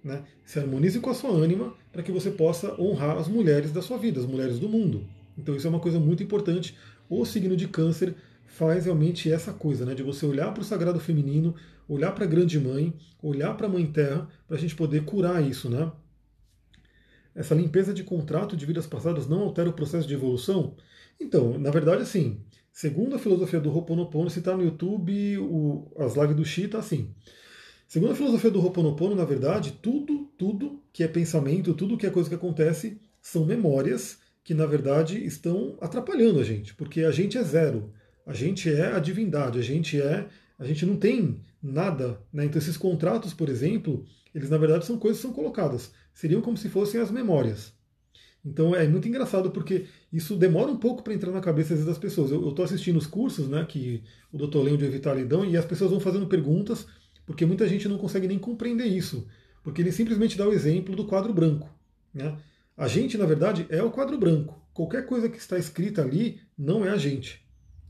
[0.06, 0.24] Né?
[0.46, 3.98] Se harmonize com a sua ânima para que você possa honrar as mulheres da sua
[3.98, 5.04] vida, as mulheres do mundo.
[5.36, 6.78] Então isso é uma coisa muito importante.
[7.10, 8.14] O signo de câncer
[8.46, 11.56] faz realmente essa coisa, né, de você olhar para o sagrado feminino,
[11.90, 15.44] olhar para a grande mãe, olhar para a mãe terra, para a gente poder curar
[15.44, 15.92] isso, né?
[17.34, 20.76] Essa limpeza de contrato de vidas passadas não altera o processo de evolução?
[21.20, 22.40] Então, na verdade, assim,
[22.72, 26.78] segundo a filosofia do Ho'oponopono, se está no YouTube, o, as lives do Xi, tá
[26.78, 27.14] assim.
[27.96, 32.10] Segundo a filosofia do Ho'oponopono, na verdade, tudo, tudo que é pensamento, tudo que é
[32.10, 37.38] coisa que acontece, são memórias que, na verdade, estão atrapalhando a gente, porque a gente
[37.38, 37.94] é zero,
[38.26, 40.28] a gente é a divindade, a gente é,
[40.60, 42.44] a gente não tem nada, né?
[42.44, 44.04] Então esses contratos, por exemplo,
[44.34, 47.72] eles na verdade são coisas que são colocadas, seriam como se fossem as memórias.
[48.46, 52.30] Então é muito engraçado porque isso demora um pouco para entrar na cabeça das pessoas.
[52.30, 54.04] Eu estou assistindo os cursos, né, que
[54.34, 54.58] o Dr.
[54.58, 56.86] Leandro e Vital dão, e as pessoas vão fazendo perguntas
[57.26, 59.28] porque muita gente não consegue nem compreender isso,
[59.64, 61.70] porque ele simplesmente dá o exemplo do quadro branco.
[62.14, 62.38] Né?
[62.78, 64.62] A gente, na verdade, é o quadro branco.
[64.74, 67.42] Qualquer coisa que está escrita ali não é a gente.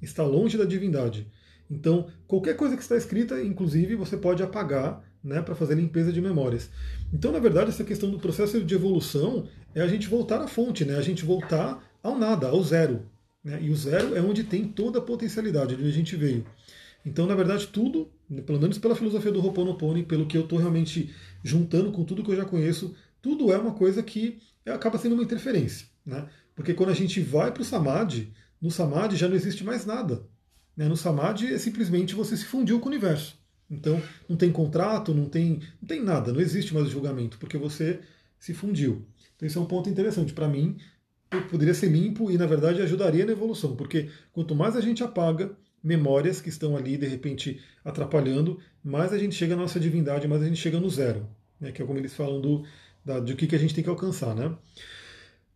[0.02, 1.28] Está longe da divindade.
[1.70, 6.22] Então, qualquer coisa que está escrita, inclusive, você pode apagar né, para fazer limpeza de
[6.22, 6.70] memórias.
[7.12, 10.86] Então, na verdade, essa questão do processo de evolução é a gente voltar à fonte,
[10.86, 13.04] né, a gente voltar ao nada, ao zero.
[13.44, 16.46] Né, e o zero é onde tem toda a potencialidade, onde a gente veio.
[17.06, 18.12] Então, na verdade, tudo,
[18.46, 21.14] pelo menos pela filosofia do Ho'oponopono pelo que eu estou realmente
[21.44, 25.24] juntando com tudo que eu já conheço, tudo é uma coisa que acaba sendo uma
[25.24, 25.88] interferência.
[26.06, 26.28] Né?
[26.56, 30.24] Porque quando a gente vai para o Samadhi, no Samadhi já não existe mais nada.
[30.76, 30.88] Né?
[30.88, 33.38] No Samadhi é simplesmente você se fundiu com o universo.
[33.70, 38.00] Então, não tem contrato, não tem, não tem nada, não existe mais julgamento, porque você
[38.40, 39.06] se fundiu.
[39.36, 40.34] Então, isso é um ponto interessante.
[40.34, 40.78] Para mim,
[41.50, 45.56] poderia ser limpo e, na verdade, ajudaria na evolução, porque quanto mais a gente apaga,
[45.86, 50.42] memórias que estão ali, de repente, atrapalhando, mais a gente chega à nossa divindade, mais
[50.42, 51.30] a gente chega no zero,
[51.62, 52.66] né, que é como eles falam do,
[53.06, 54.34] da, de o que, que a gente tem que alcançar.
[54.34, 54.52] Né?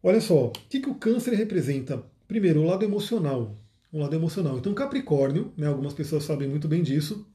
[0.03, 2.03] Olha só, o que, que o câncer representa?
[2.27, 3.57] Primeiro, o lado emocional.
[3.91, 4.59] O lado emocional.
[4.59, 7.27] Então, Capricórnio, né, algumas pessoas sabem muito bem disso,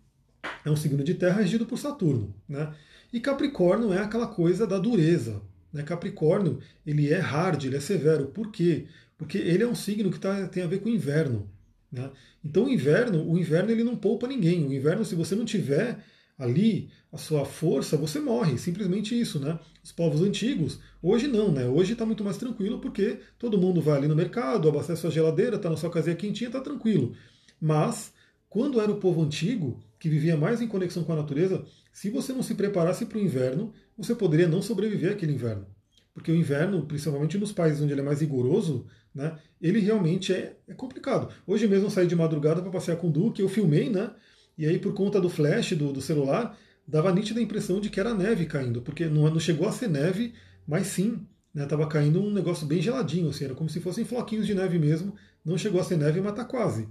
[0.64, 2.33] é um signo de terra regido por Saturno.
[2.48, 2.72] Né?
[3.12, 5.42] E Capricórnio é aquela coisa da dureza.
[5.72, 5.82] Né?
[5.82, 8.26] Capricórnio, ele é hard, ele é severo.
[8.26, 8.86] Por quê?
[9.18, 11.51] Porque ele é um signo que tá, tem a ver com o inverno.
[11.95, 12.11] Né?
[12.45, 14.66] Então o inverno, o inverno ele não poupa ninguém.
[14.66, 16.05] O inverno, se você não tiver
[16.36, 18.59] ali a sua força, você morre.
[18.59, 19.59] Simplesmente isso, né?
[19.82, 21.66] Os povos antigos, hoje não, né?
[21.66, 25.55] Hoje está muito mais tranquilo porque todo mundo vai ali no mercado, abastece sua geladeira,
[25.55, 27.14] está na sua casinha quentinha, está tranquilo.
[27.61, 28.12] Mas
[28.49, 32.32] quando era o povo antigo, que vivia mais em conexão com a natureza, se você
[32.32, 35.66] não se preparasse para o inverno, você poderia não sobreviver àquele inverno.
[36.14, 40.56] Porque o inverno, principalmente nos países onde ele é mais rigoroso, né, ele realmente é,
[40.68, 41.28] é complicado.
[41.46, 44.10] Hoje mesmo eu saí de madrugada para passear com o Duque, eu filmei, né?
[44.56, 46.56] E aí, por conta do flash do, do celular,
[46.86, 49.88] dava a nítida impressão de que era neve caindo, porque não, não chegou a ser
[49.88, 50.32] neve,
[50.66, 54.54] mas sim, né, caindo um negócio bem geladinho, assim, era como se fossem floquinhos de
[54.54, 56.88] neve mesmo, não chegou a ser neve, mas está quase.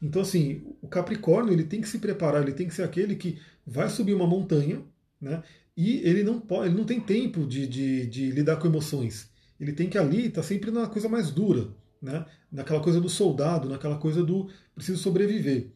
[0.00, 3.38] Então, assim, o Capricórnio ele tem que se preparar, ele tem que ser aquele que
[3.66, 4.82] vai subir uma montanha,
[5.20, 5.42] né?
[5.76, 9.28] E ele não pode, ele não tem tempo de, de, de lidar com emoções.
[9.58, 11.68] Ele tem que ali estar tá sempre na coisa mais dura,
[12.00, 12.24] né?
[12.50, 15.70] Naquela coisa do soldado, naquela coisa do preciso sobreviver.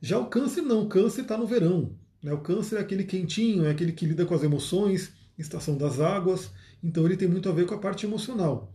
[0.00, 1.94] Já o câncer não, o câncer está no verão.
[2.22, 2.32] Né?
[2.32, 6.50] O câncer é aquele quentinho, é aquele que lida com as emoções, estação das águas,
[6.82, 8.72] então ele tem muito a ver com a parte emocional.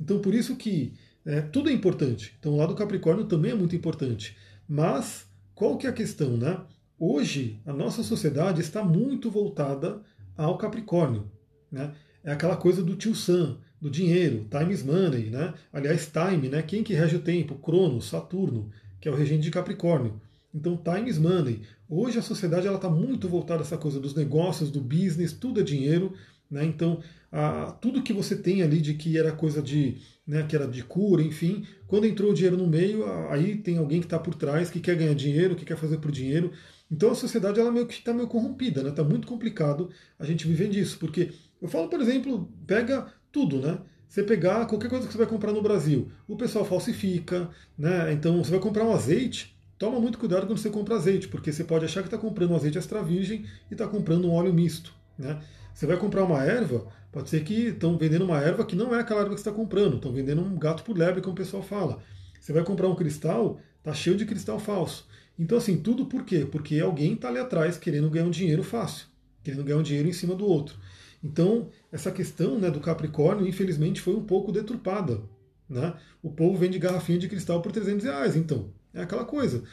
[0.00, 2.34] Então por isso que é, tudo é importante.
[2.38, 4.36] Então o lado Capricórnio também é muito importante.
[4.68, 6.60] Mas qual que é a questão, né?
[6.98, 10.02] Hoje a nossa sociedade está muito voltada
[10.36, 11.30] ao Capricórnio,
[11.70, 11.92] né?
[12.22, 15.54] É aquela coisa do tio Sam, do dinheiro, time is money, né?
[15.72, 16.62] Aliás, time, né?
[16.62, 17.54] Quem que rege o tempo?
[17.54, 18.70] Cronos, Saturno,
[19.00, 20.20] que é o regente de Capricórnio.
[20.54, 21.62] Então, time is money.
[21.88, 25.62] Hoje a sociedade está muito voltada a essa coisa dos negócios, do business, tudo é
[25.62, 26.12] dinheiro.
[26.50, 26.64] Né?
[26.64, 27.00] Então,
[27.30, 30.82] a, tudo que você tem ali de que era coisa de, né, que era de
[30.82, 34.68] cura, enfim, quando entrou o dinheiro no meio, aí tem alguém que está por trás,
[34.68, 36.50] que quer ganhar dinheiro, que quer fazer por dinheiro.
[36.90, 38.90] Então a sociedade ela meio que está meio corrompida, né?
[38.90, 43.78] Está muito complicado a gente viver disso, porque eu falo, por exemplo, pega tudo, né?
[44.08, 48.12] Você pegar qualquer coisa que você vai comprar no Brasil, o pessoal falsifica, né?
[48.12, 51.64] Então você vai comprar um azeite, Toma muito cuidado quando você compra azeite, porque você
[51.64, 54.92] pode achar que está comprando um azeite extra virgem e está comprando um óleo misto.
[55.16, 55.40] Né?
[55.72, 59.00] Você vai comprar uma erva, pode ser que estão vendendo uma erva que não é
[59.00, 61.62] aquela erva que você está comprando, estão vendendo um gato por lebre, como o pessoal
[61.62, 61.98] fala.
[62.38, 65.08] Você vai comprar um cristal, está cheio de cristal falso.
[65.40, 66.46] Então, assim, tudo por quê?
[66.48, 69.06] Porque alguém está ali atrás querendo ganhar um dinheiro fácil,
[69.42, 70.76] querendo ganhar um dinheiro em cima do outro.
[71.24, 75.18] Então, essa questão né, do Capricórnio, infelizmente, foi um pouco deturpada.
[75.66, 75.94] Né?
[76.22, 78.68] O povo vende garrafinha de cristal por 300 reais, então.
[78.92, 79.64] É aquela coisa.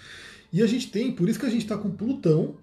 [0.53, 2.55] E a gente tem, por isso que a gente está com Plutão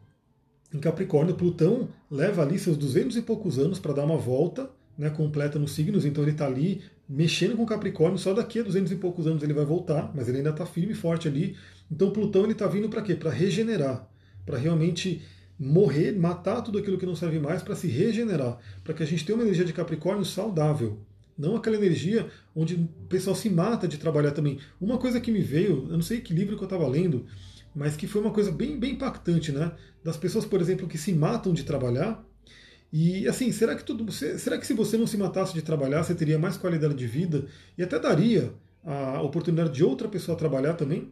[0.73, 1.35] em Capricórnio.
[1.35, 5.73] Plutão leva ali seus 200 e poucos anos para dar uma volta né, completa nos
[5.73, 8.19] signos, então ele está ali mexendo com Capricórnio.
[8.19, 10.93] Só daqui a 200 e poucos anos ele vai voltar, mas ele ainda está firme
[10.93, 11.55] e forte ali.
[11.91, 13.15] Então Plutão está vindo para quê?
[13.15, 14.09] Para regenerar,
[14.45, 15.23] para realmente
[15.59, 19.25] morrer, matar tudo aquilo que não serve mais, para se regenerar, para que a gente
[19.25, 20.99] tenha uma energia de Capricórnio saudável.
[21.37, 24.59] Não aquela energia onde o pessoal se mata de trabalhar também.
[24.81, 27.27] Uma coisa que me veio, eu não sei que livro que eu estava lendo,
[27.75, 29.73] mas que foi uma coisa bem, bem impactante, né?
[30.03, 32.25] Das pessoas, por exemplo, que se matam de trabalhar.
[32.93, 36.15] E assim, será que tudo, será que se você não se matasse de trabalhar, você
[36.15, 38.53] teria mais qualidade de vida e até daria
[38.85, 41.11] a oportunidade de outra pessoa trabalhar também?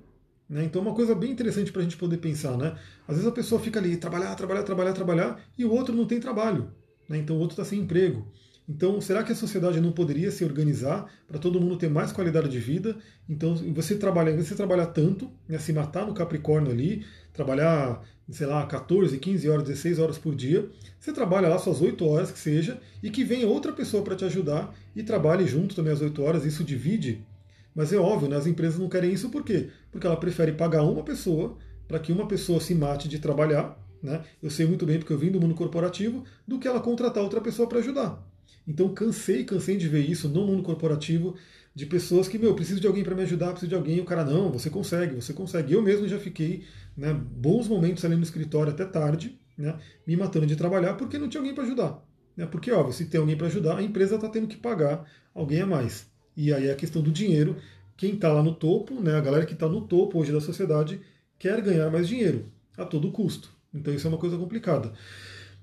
[0.48, 0.64] Né?
[0.64, 2.76] Então, é uma coisa bem interessante para a gente poder pensar, né?
[3.08, 6.20] Às vezes a pessoa fica ali, trabalhar, trabalhar, trabalhar, trabalhar, e o outro não tem
[6.20, 6.70] trabalho,
[7.08, 7.18] né?
[7.18, 8.26] Então o outro está sem emprego.
[8.68, 12.48] Então, será que a sociedade não poderia se organizar para todo mundo ter mais qualidade
[12.48, 12.96] de vida?
[13.28, 18.64] Então, você trabalha, você trabalhar tanto, né, se matar no Capricórnio ali, trabalhar, sei lá,
[18.64, 22.80] 14, 15 horas, 16 horas por dia, você trabalha lá suas 8 horas que seja,
[23.02, 26.44] e que venha outra pessoa para te ajudar e trabalhe junto também as 8 horas,
[26.44, 27.26] isso divide.
[27.74, 29.70] Mas é óbvio, né, as empresas não querem isso por quê?
[29.90, 31.56] Porque ela prefere pagar uma pessoa
[31.88, 34.22] para que uma pessoa se mate de trabalhar, né?
[34.42, 37.40] Eu sei muito bem porque eu vim do mundo corporativo, do que ela contratar outra
[37.40, 38.26] pessoa para ajudar.
[38.66, 41.34] Então cansei, cansei de ver isso no mundo corporativo,
[41.74, 44.04] de pessoas que, meu, preciso de alguém para me ajudar, preciso de alguém, e o
[44.04, 45.72] cara, não, você consegue, você consegue.
[45.72, 46.64] Eu mesmo já fiquei
[46.96, 51.28] né, bons momentos ali no escritório até tarde, né, me matando de trabalhar porque não
[51.28, 52.06] tinha alguém para ajudar.
[52.36, 55.04] Né, porque, óbvio, se tem alguém para ajudar, a empresa está tendo que pagar
[55.34, 56.11] alguém a mais.
[56.36, 57.56] E aí é a questão do dinheiro.
[57.96, 61.00] Quem está lá no topo, né, a galera que está no topo hoje da sociedade,
[61.38, 63.52] quer ganhar mais dinheiro a todo custo.
[63.72, 64.92] Então isso é uma coisa complicada.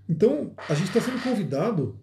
[0.07, 1.99] Então a gente está sendo convidado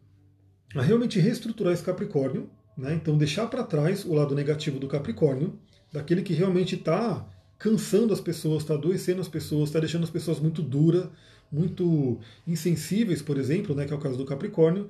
[0.75, 2.95] a realmente reestruturar esse Capricórnio, né?
[2.95, 5.59] então deixar para trás o lado negativo do Capricórnio,
[5.93, 7.27] daquele que realmente está
[7.59, 11.09] cansando as pessoas, está adoecendo as pessoas, está deixando as pessoas muito duras,
[11.51, 14.89] muito insensíveis, por exemplo, né, que é o caso do Capricórnio,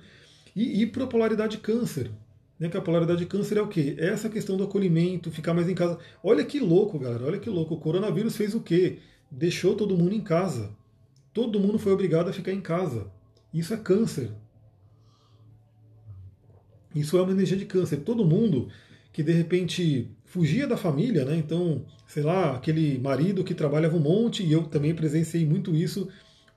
[0.54, 2.10] e ir para a polaridade câncer.
[2.58, 3.96] Né, que a polaridade câncer é o quê?
[3.98, 5.98] É essa questão do acolhimento, ficar mais em casa.
[6.22, 7.74] Olha que louco, galera, olha que louco.
[7.74, 8.98] O coronavírus fez o quê?
[9.30, 10.74] Deixou todo mundo em casa.
[11.34, 13.12] Todo mundo foi obrigado a ficar em casa.
[13.52, 14.30] Isso é câncer.
[16.94, 17.98] Isso é uma energia de câncer.
[17.98, 18.68] Todo mundo
[19.12, 21.36] que de repente fugia da família, né?
[21.36, 26.08] Então, sei lá, aquele marido que trabalhava um monte, e eu também presenciei muito isso,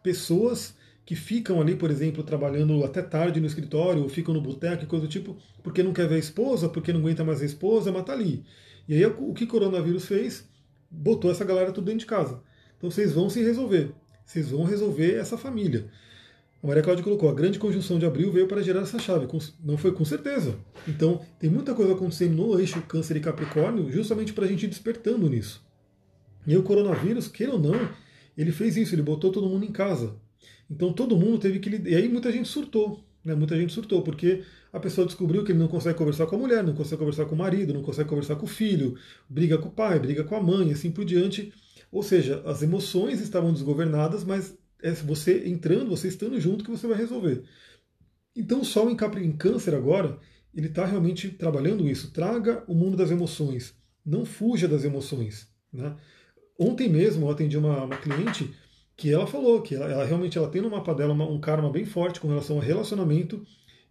[0.04, 0.76] pessoas
[1.10, 5.08] que ficam ali, por exemplo, trabalhando até tarde no escritório, ou ficam no boteco, coisa
[5.08, 8.06] do tipo, porque não quer ver a esposa, porque não aguenta mais a esposa, mas
[8.06, 8.46] tá ali.
[8.88, 10.48] E aí o que o coronavírus fez?
[10.88, 12.44] Botou essa galera tudo dentro de casa.
[12.78, 13.92] Então vocês vão se resolver.
[14.24, 15.88] Vocês vão resolver essa família.
[16.62, 19.28] A Maria Cláudia colocou, a grande conjunção de abril veio para gerar essa chave.
[19.64, 20.58] Não foi com certeza.
[20.88, 24.70] Então, tem muita coisa acontecendo no eixo Câncer e Capricórnio, justamente para a gente ir
[24.70, 25.66] despertando nisso.
[26.46, 27.90] E o coronavírus, queira ou não,
[28.38, 30.16] ele fez isso, ele botou todo mundo em casa.
[30.70, 31.70] Então todo mundo teve que.
[31.90, 33.04] E aí muita gente surtou.
[33.24, 33.36] Né?
[33.36, 36.64] Muita gente surtou, porque a pessoa descobriu que ele não consegue conversar com a mulher,
[36.64, 39.72] não consegue conversar com o marido, não consegue conversar com o filho, briga com o
[39.72, 41.54] pai, briga com a mãe, assim por diante.
[41.92, 46.88] Ou seja, as emoções estavam desgovernadas, mas é você entrando, você estando junto que você
[46.88, 47.44] vai resolver.
[48.36, 50.18] Então o Sol em, Capri, em Câncer agora,
[50.54, 52.12] ele está realmente trabalhando isso.
[52.12, 53.74] Traga o mundo das emoções.
[54.06, 55.48] Não fuja das emoções.
[55.74, 55.96] Né?
[56.58, 58.54] Ontem mesmo eu atendi uma, uma cliente
[59.00, 61.70] que ela falou que ela, ela, realmente ela tem no mapa dela uma, um karma
[61.70, 63.42] bem forte com relação ao relacionamento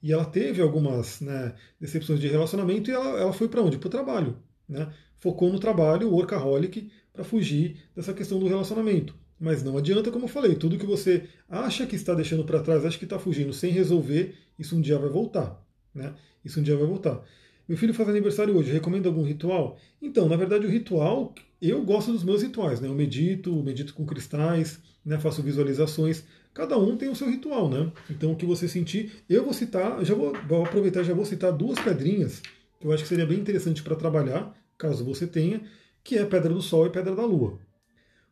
[0.03, 3.79] e ela teve algumas né, decepções de relacionamento e ela, ela foi para onde?
[3.79, 4.37] Para o trabalho.
[4.69, 4.87] Né?
[5.17, 9.15] Focou no trabalho, workaholic, para fugir dessa questão do relacionamento.
[9.41, 12.85] Mas não adianta, como eu falei, tudo que você acha que está deixando para trás,
[12.85, 15.59] acha que está fugindo sem resolver, isso um dia vai voltar.
[15.95, 16.13] Né?
[16.45, 17.25] Isso um dia vai voltar.
[17.67, 19.79] Meu filho faz aniversário hoje, recomenda algum ritual?
[20.03, 22.89] Então, na verdade, o ritual, eu gosto dos meus rituais, né?
[22.89, 25.19] Eu medito, medito com cristais, né?
[25.19, 26.25] faço visualizações.
[26.55, 27.93] Cada um tem o seu ritual, né?
[28.11, 31.53] Então, o que você sentir, eu vou citar, já vou, vou aproveitar, já vou citar
[31.53, 32.43] duas pedrinhas
[32.81, 35.63] que eu acho que seria bem interessante para trabalhar, caso você tenha,
[36.03, 37.59] que é pedra do Sol e pedra da Lua.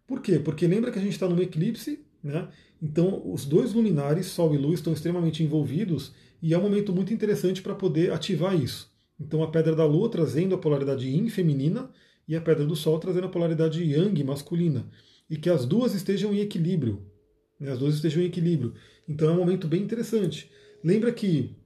[0.07, 0.39] Por quê?
[0.39, 2.49] Porque lembra que a gente está num eclipse, né?
[2.81, 7.13] Então os dois luminares, Sol e Lua, estão extremamente envolvidos e é um momento muito
[7.13, 8.91] interessante para poder ativar isso.
[9.19, 11.91] Então a pedra da Lua trazendo a polaridade Yin feminina
[12.27, 14.89] e a pedra do Sol trazendo a polaridade Yang masculina.
[15.29, 17.03] E que as duas estejam em equilíbrio.
[17.59, 17.73] Né?
[17.73, 18.75] As duas estejam em equilíbrio.
[19.09, 20.51] Então é um momento bem interessante.
[20.83, 21.57] Lembra que,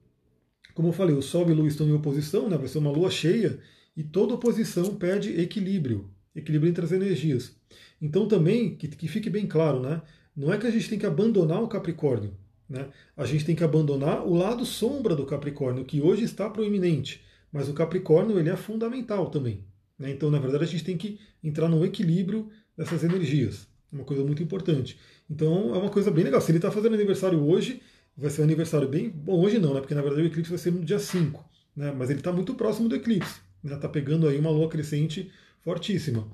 [0.74, 2.56] como eu falei, o Sol e a Lua estão em oposição, né?
[2.56, 3.58] vai ser uma lua cheia,
[3.96, 7.56] e toda oposição pede equilíbrio equilíbrio entre as energias.
[8.00, 10.02] Então também, que, que fique bem claro, né?
[10.36, 12.34] Não é que a gente tem que abandonar o Capricórnio.
[12.68, 12.88] Né?
[13.16, 17.22] A gente tem que abandonar o lado sombra do Capricórnio, que hoje está proeminente.
[17.52, 19.64] Mas o Capricórnio ele é fundamental também.
[20.00, 20.10] Né?
[20.10, 23.68] Então, na verdade, a gente tem que entrar no equilíbrio dessas energias.
[23.92, 24.98] Uma coisa muito importante.
[25.28, 26.40] Então, é uma coisa bem legal.
[26.40, 27.82] Se ele está fazendo aniversário hoje,
[28.16, 29.10] vai ser um aniversário bem.
[29.10, 29.80] Bom, hoje não, né?
[29.80, 31.44] Porque na verdade o eclipse vai ser no dia 5.
[31.76, 31.92] Né?
[31.96, 33.40] Mas ele está muito próximo do eclipse.
[33.62, 33.80] Está né?
[33.80, 35.30] Tá pegando aí uma lua crescente
[35.60, 36.26] fortíssima.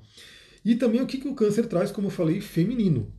[0.63, 3.11] E também o que, que o câncer traz, como eu falei, feminino.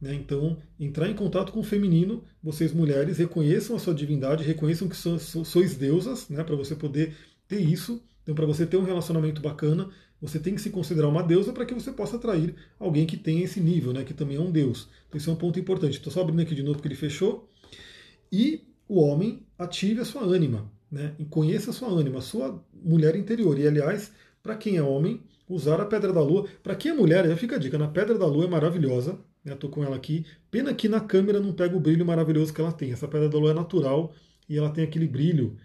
[0.00, 0.14] Né?
[0.14, 4.96] Então, entrar em contato com o feminino, vocês mulheres reconheçam a sua divindade, reconheçam que
[4.96, 6.44] sois deusas, né?
[6.44, 7.14] para você poder
[7.48, 8.02] ter isso.
[8.24, 9.88] Então, para você ter um relacionamento bacana,
[10.20, 13.44] você tem que se considerar uma deusa para que você possa atrair alguém que tenha
[13.44, 14.02] esse nível, né?
[14.02, 14.88] que também é um deus.
[15.06, 15.98] Então, isso é um ponto importante.
[15.98, 17.48] Estou só abrindo aqui de novo porque ele fechou.
[18.32, 21.14] E o homem ative a sua ânima, né?
[21.18, 23.58] e conheça a sua ânima, a sua mulher interior.
[23.58, 24.10] E, aliás,
[24.42, 26.48] para quem é homem, usar a Pedra da Lua.
[26.62, 29.18] Para quem é mulher, já fica a dica, na Pedra da Lua é maravilhosa.
[29.44, 29.52] Né?
[29.52, 30.24] Estou com ela aqui.
[30.50, 32.92] Pena que na câmera não pega o brilho maravilhoso que ela tem.
[32.92, 34.14] Essa Pedra da Lua é natural
[34.48, 35.56] e ela tem aquele brilho,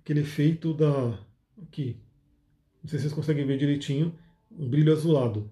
[0.00, 1.18] aquele efeito da.
[1.62, 1.96] Aqui.
[2.82, 4.14] Não sei se vocês conseguem ver direitinho.
[4.50, 5.50] Um brilho azulado.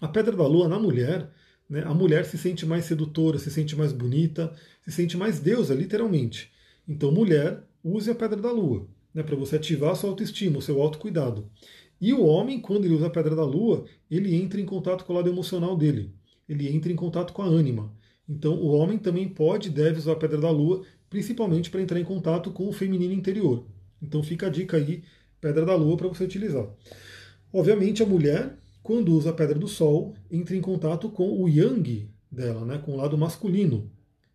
[0.00, 1.30] A Pedra da Lua na mulher,
[1.68, 5.74] né, a mulher se sente mais sedutora, se sente mais bonita, se sente mais deusa,
[5.74, 6.52] literalmente.
[6.86, 8.86] Então, mulher, use a Pedra da Lua.
[9.12, 11.50] Né, para você ativar a sua autoestima, o seu autocuidado.
[12.00, 15.12] E o homem, quando ele usa a pedra da lua, ele entra em contato com
[15.12, 16.12] o lado emocional dele.
[16.48, 17.92] Ele entra em contato com a ânima.
[18.28, 21.98] Então, o homem também pode e deve usar a pedra da lua, principalmente para entrar
[21.98, 23.66] em contato com o feminino interior.
[24.06, 25.02] Então, fica a dica aí,
[25.40, 26.66] pedra da lua, para você utilizar.
[27.52, 32.08] Obviamente, a mulher, quando usa a pedra do sol, entra em contato com o yang
[32.30, 33.90] dela, né, com o lado masculino.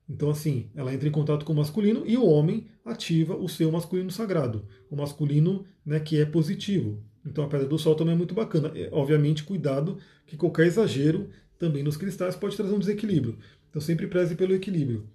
[0.10, 3.72] Então, assim, ela entra em contato com o masculino e o homem ativa o seu
[3.72, 7.02] masculino sagrado, o masculino né, que é positivo.
[7.26, 8.72] Então a pedra do sol também é muito bacana.
[8.76, 13.38] É, obviamente, cuidado que qualquer exagero também nos cristais pode trazer um desequilíbrio.
[13.70, 15.08] Então sempre preze pelo equilíbrio.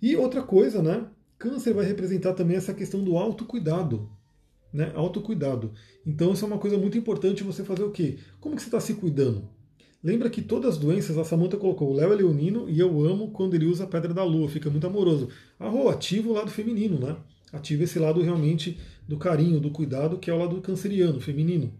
[0.00, 1.06] E outra coisa, né?
[1.40, 4.10] Câncer vai representar também essa questão do autocuidado.
[4.70, 4.92] Né?
[4.94, 5.72] Autocuidado.
[6.06, 8.18] Então isso é uma coisa muito importante você fazer o quê?
[8.38, 9.48] Como que você está se cuidando?
[10.04, 13.30] Lembra que todas as doenças, a Samanta colocou, o Léo é leonino e eu amo
[13.30, 15.30] quando ele usa a pedra da lua, fica muito amoroso.
[15.58, 17.16] Arro, ativa o lado feminino, né?
[17.50, 18.78] Ativa esse lado realmente
[19.08, 21.72] do carinho, do cuidado, que é o lado canceriano, feminino.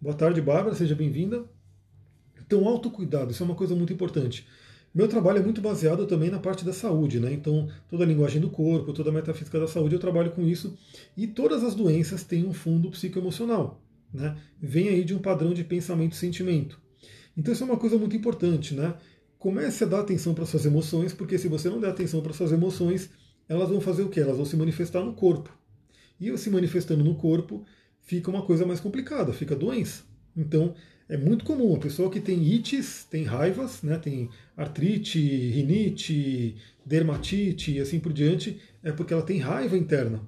[0.00, 1.44] Boa tarde, Bárbara, seja bem-vinda.
[2.40, 4.46] Então, autocuidado, isso é uma coisa muito importante.
[4.94, 7.32] Meu trabalho é muito baseado também na parte da saúde, né?
[7.32, 10.76] Então, toda a linguagem do corpo, toda a metafísica da saúde, eu trabalho com isso.
[11.16, 13.82] E todas as doenças têm um fundo psicoemocional,
[14.12, 14.36] né?
[14.60, 16.80] Vem aí de um padrão de pensamento e sentimento.
[17.36, 18.94] Então, isso é uma coisa muito importante, né?
[19.38, 22.50] Comece a dar atenção para suas emoções, porque se você não der atenção para suas
[22.50, 23.10] emoções,
[23.48, 24.20] elas vão fazer o quê?
[24.20, 25.56] Elas vão se manifestar no corpo.
[26.20, 27.64] E se manifestando no corpo,
[28.00, 30.02] fica uma coisa mais complicada, fica doença.
[30.36, 30.74] Então,
[31.08, 37.72] É muito comum a pessoa que tem ites, tem raivas, né, tem artrite, rinite, dermatite
[37.72, 40.20] e assim por diante, é porque ela tem raiva interna.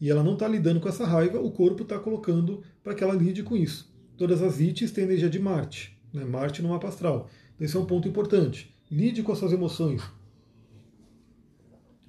[0.00, 3.12] E ela não está lidando com essa raiva, o corpo está colocando para que ela
[3.12, 3.92] lide com isso.
[4.16, 7.28] Todas as ites têm energia de Marte, né, Marte no mapa astral.
[7.56, 8.72] Então esse é um ponto importante.
[8.88, 10.00] Lide com as suas emoções.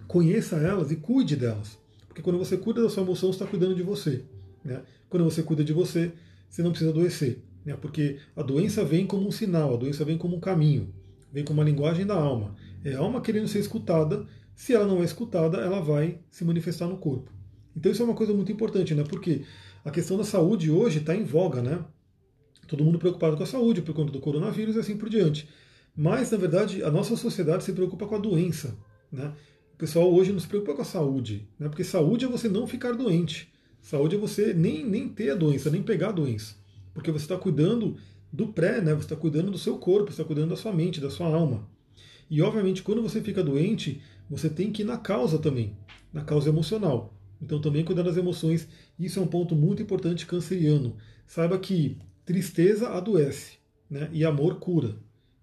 [0.08, 1.80] Conheça elas e cuide delas.
[2.08, 4.24] Porque quando você cuida da sua emoção, você está cuidando de você.
[4.64, 4.84] Né?
[5.10, 6.12] Quando você cuida de você,
[6.47, 7.76] você não precisa adoecer né?
[7.82, 10.93] porque a doença vem como um sinal, a doença vem como um caminho,
[11.34, 12.55] vem como uma linguagem da alma.
[12.84, 16.88] É a alma querendo ser escutada, se ela não é escutada, ela vai se manifestar
[16.88, 17.32] no corpo.
[17.76, 19.03] Então isso é uma coisa muito importante, né?
[19.03, 19.41] porque
[19.84, 21.84] a questão da saúde hoje está em voga, né?
[22.68, 25.47] Todo mundo preocupado com a saúde por conta do coronavírus e assim por diante.
[25.95, 28.76] Mas, na verdade, a nossa sociedade se preocupa com a doença.
[29.11, 29.32] Né?
[29.76, 31.70] O pessoal hoje não se preocupa com a saúde, né?
[31.70, 33.53] porque saúde é você não ficar doente.
[33.82, 36.55] Saúde é você nem, nem ter a doença, nem pegar a doença
[36.96, 37.98] porque você está cuidando
[38.32, 38.93] do pré, né?
[38.93, 41.70] Você está cuidando do seu corpo, está cuidando da sua mente, da sua alma.
[42.32, 45.78] E obviamente, quando você fica doente, você tem que ir na causa também,
[46.12, 47.14] na causa emocional.
[47.41, 48.68] Então, também cuidar das emoções,
[48.98, 50.96] isso é um ponto muito importante canceriano.
[51.28, 53.58] Saiba que tristeza adoece,
[53.89, 54.10] né?
[54.14, 54.96] E amor cura.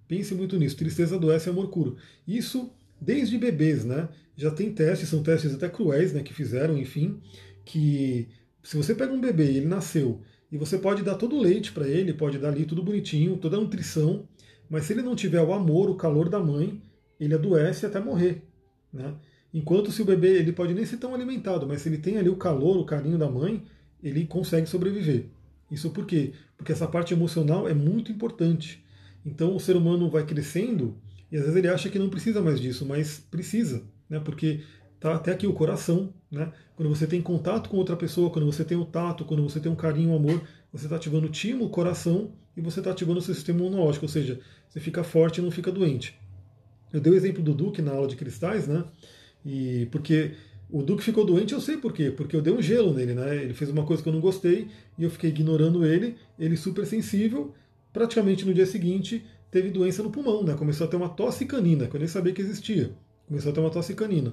[0.08, 0.76] Pense muito nisso.
[0.76, 1.94] Tristeza adoece, amor cura.
[2.26, 4.08] Isso desde bebês, né?
[4.36, 6.22] Já tem testes, são testes até cruéis, né?
[6.22, 7.20] Que fizeram, enfim,
[7.62, 8.26] que
[8.62, 10.22] se você pega um bebê e ele nasceu
[10.52, 13.56] e você pode dar todo o leite para ele, pode dar ali tudo bonitinho, toda
[13.56, 14.28] a nutrição,
[14.68, 16.78] mas se ele não tiver o amor, o calor da mãe,
[17.18, 18.46] ele adoece até morrer.
[18.92, 19.14] Né?
[19.54, 22.28] Enquanto se o bebê ele pode nem ser tão alimentado, mas se ele tem ali
[22.28, 23.62] o calor, o carinho da mãe,
[24.02, 25.30] ele consegue sobreviver.
[25.70, 26.34] Isso por quê?
[26.58, 28.84] Porque essa parte emocional é muito importante.
[29.24, 30.98] Então o ser humano vai crescendo
[31.30, 34.20] e às vezes ele acha que não precisa mais disso, mas precisa, né?
[34.20, 34.60] Porque
[35.02, 36.52] tá até aqui o coração, né?
[36.76, 39.70] Quando você tem contato com outra pessoa, quando você tem o tato, quando você tem
[39.70, 40.42] um carinho, um amor,
[40.72, 44.04] você está ativando o timo, o coração, e você está ativando o seu sistema imunológico,
[44.04, 46.18] ou seja, você fica forte e não fica doente.
[46.92, 48.84] Eu dei o exemplo do Duque na aula de cristais, né?
[49.44, 50.32] E porque
[50.70, 53.42] o Duque ficou doente, eu sei por quê, porque eu dei um gelo nele, né?
[53.42, 56.86] Ele fez uma coisa que eu não gostei e eu fiquei ignorando ele, ele super
[56.86, 57.52] sensível,
[57.92, 60.54] praticamente no dia seguinte teve doença no pulmão, né?
[60.54, 62.92] Começou a ter uma tosse canina, que eu nem sabia que existia.
[63.26, 64.32] Começou a ter uma tosse canina.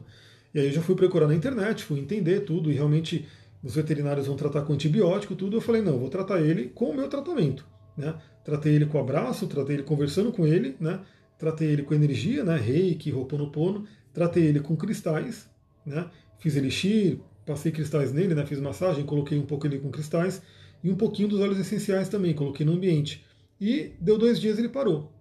[0.54, 3.28] E aí eu já fui procurar na internet, fui entender tudo, e realmente
[3.64, 5.58] os veterinários vão tratar com antibiótico, tudo.
[5.58, 7.66] Eu falei, não, vou tratar ele com o meu tratamento.
[7.95, 8.16] Né?
[8.43, 11.02] Tratei ele com abraço, tratei ele conversando com ele, né?
[11.38, 12.58] tratei ele com energia, né?
[12.58, 15.50] reiki, roponopono, tratei ele com cristais,
[15.86, 16.10] né?
[16.39, 18.45] fiz elixir, passei cristais nele, né?
[18.45, 20.41] fiz massagem, coloquei um pouco ele com cristais,
[20.82, 23.26] e um pouquinho dos óleos essenciais também, coloquei no ambiente.
[23.60, 25.12] E deu dois dias ele parou,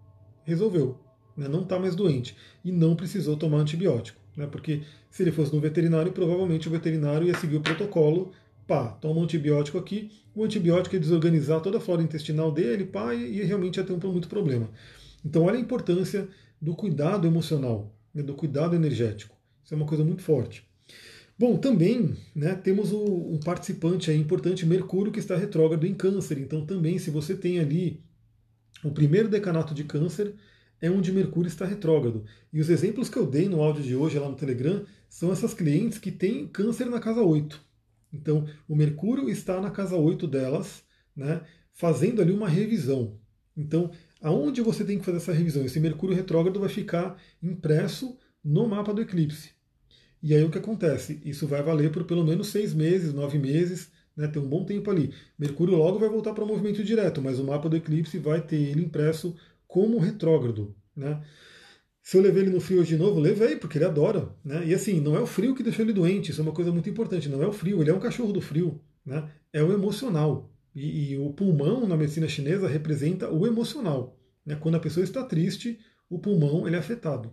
[0.44, 0.98] resolveu,
[1.36, 1.48] né?
[1.48, 4.17] não está mais doente, e não precisou tomar antibiótico.
[4.38, 4.46] Né?
[4.46, 8.30] Porque se ele fosse no veterinário, provavelmente o veterinário ia seguir o protocolo,
[8.68, 13.12] pá, toma um antibiótico aqui, o antibiótico ia desorganizar toda a flora intestinal dele, pá,
[13.12, 14.70] e, e realmente ia ter um muito problema.
[15.24, 16.28] Então olha a importância
[16.62, 19.36] do cuidado emocional, né, do cuidado energético.
[19.64, 20.64] Isso é uma coisa muito forte.
[21.36, 26.38] Bom, também né, temos o, um participante aí importante, Mercúrio, que está retrógrado em câncer.
[26.38, 28.00] Então também, se você tem ali
[28.84, 30.32] o primeiro decanato de câncer,
[30.80, 32.24] é onde Mercúrio está retrógrado.
[32.52, 35.54] E os exemplos que eu dei no áudio de hoje lá no Telegram são essas
[35.54, 37.60] clientes que têm câncer na casa 8.
[38.12, 40.82] Então, o Mercúrio está na casa 8 delas,
[41.14, 41.42] né,
[41.74, 43.18] fazendo ali uma revisão.
[43.56, 43.90] Então,
[44.22, 45.64] aonde você tem que fazer essa revisão?
[45.64, 49.50] Esse Mercúrio retrógrado vai ficar impresso no mapa do eclipse.
[50.22, 51.20] E aí o que acontece?
[51.24, 54.90] Isso vai valer por pelo menos seis meses, nove meses, né, tem um bom tempo
[54.90, 55.12] ali.
[55.38, 58.56] Mercúrio logo vai voltar para o movimento direto, mas o mapa do eclipse vai ter
[58.56, 59.36] ele impresso
[59.68, 60.74] como retrógrado.
[60.96, 61.22] Né?
[62.02, 64.34] Se eu levei ele no frio hoje de novo, levei, porque ele adora.
[64.42, 64.66] Né?
[64.66, 66.88] E assim, não é o frio que deixou ele doente, isso é uma coisa muito
[66.88, 67.28] importante.
[67.28, 68.80] Não é o frio, ele é um cachorro do frio.
[69.04, 69.30] Né?
[69.52, 70.50] É o emocional.
[70.74, 74.18] E, e o pulmão na medicina chinesa representa o emocional.
[74.44, 74.56] Né?
[74.56, 77.30] Quando a pessoa está triste, o pulmão ele é afetado.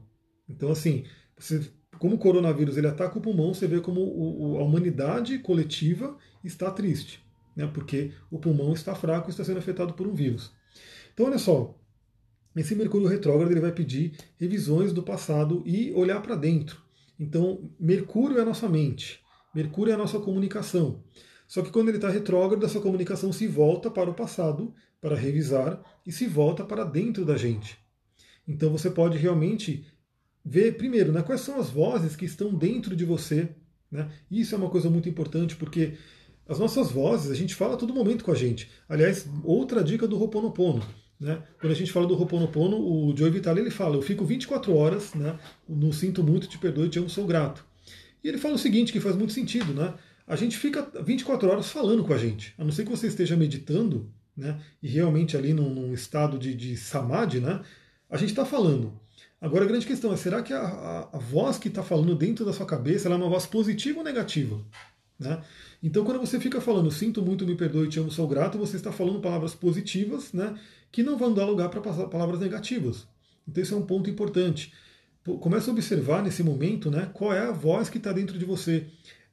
[0.48, 1.06] Então, assim,
[1.38, 6.18] você, como o coronavírus ele ataca o pulmão, você vê como o, a humanidade coletiva
[6.44, 7.24] está triste.
[7.56, 7.66] Né?
[7.74, 10.52] Porque o pulmão está fraco e está sendo afetado por um vírus.
[11.14, 11.74] Então, olha só,
[12.56, 16.82] esse Mercúrio retrógrado ele vai pedir revisões do passado e olhar para dentro.
[17.20, 19.20] Então, Mercúrio é a nossa mente,
[19.54, 21.04] Mercúrio é a nossa comunicação.
[21.48, 25.82] Só que quando ele está retrógrado, essa comunicação se volta para o passado, para revisar,
[26.06, 27.78] e se volta para dentro da gente.
[28.48, 29.86] Então você pode realmente
[30.44, 33.50] ver, primeiro, né, quais são as vozes que estão dentro de você.
[33.92, 34.10] Né?
[34.30, 35.98] Isso é uma coisa muito importante, porque
[36.48, 38.70] as nossas vozes, a gente fala a todo momento com a gente.
[38.88, 40.84] Aliás, outra dica do Roponopono.
[41.20, 41.42] Né?
[41.60, 45.14] Quando a gente fala do Roponopono, o Joe Vitale ele fala: Eu fico 24 horas,
[45.14, 45.38] né?
[45.68, 47.66] não sinto muito, te perdoe, te amo, sou grato.
[48.24, 49.94] E ele fala o seguinte, que faz muito sentido: né?
[50.28, 52.54] a gente fica 24 horas falando com a gente.
[52.58, 56.54] A não ser que você esteja meditando, né, e realmente ali num, num estado de,
[56.54, 57.62] de samadhi, né,
[58.10, 59.00] a gente está falando.
[59.40, 62.44] Agora a grande questão é, será que a, a, a voz que está falando dentro
[62.44, 64.60] da sua cabeça é uma voz positiva ou negativa?
[65.20, 65.42] Né?
[65.82, 68.92] Então quando você fica falando sinto muito, me perdoe, te amo, sou grato, você está
[68.92, 70.60] falando palavras positivas né,
[70.92, 73.08] que não vão dar lugar para palavras negativas.
[73.48, 74.74] Então esse é um ponto importante.
[75.40, 78.88] Comece a observar nesse momento né, qual é a voz que está dentro de você.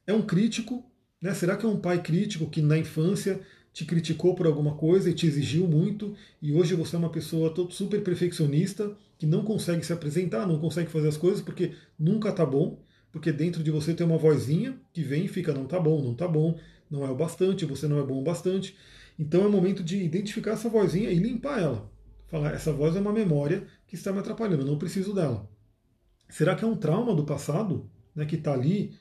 [0.07, 0.83] É um crítico?
[1.21, 1.33] Né?
[1.33, 3.39] Será que é um pai crítico que na infância
[3.73, 7.51] te criticou por alguma coisa e te exigiu muito, e hoje você é uma pessoa
[7.71, 12.45] super perfeccionista, que não consegue se apresentar, não consegue fazer as coisas porque nunca tá
[12.45, 12.79] bom,
[13.13, 16.15] porque dentro de você tem uma vozinha que vem e fica não tá bom, não
[16.15, 16.59] tá bom,
[16.89, 18.75] não é o bastante, você não é bom o bastante.
[19.17, 21.89] Então é o momento de identificar essa vozinha e limpar ela.
[22.27, 25.47] Falar, essa voz é uma memória que está me atrapalhando, eu não preciso dela.
[26.27, 28.97] Será que é um trauma do passado né, que está ali?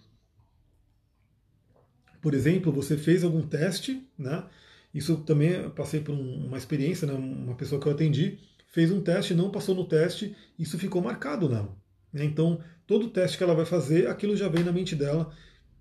[2.20, 4.44] Por exemplo, você fez algum teste, né?
[4.92, 7.14] Isso também passei por uma experiência, né?
[7.14, 8.38] uma pessoa que eu atendi
[8.68, 11.81] fez um teste, não passou no teste, isso ficou marcado nela.
[12.12, 12.24] Né?
[12.24, 15.32] Então, todo teste que ela vai fazer, aquilo já vem na mente dela,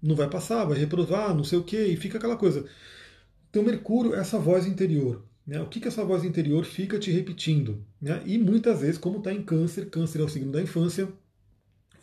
[0.01, 2.65] não vai passar, vai reprovar, não sei o quê, e fica aquela coisa.
[3.49, 5.23] Então, Mercúrio essa voz interior.
[5.45, 5.61] Né?
[5.61, 7.83] O que, que essa voz interior fica te repetindo?
[8.01, 8.21] Né?
[8.25, 11.07] E muitas vezes, como está em câncer, câncer é o signo da infância,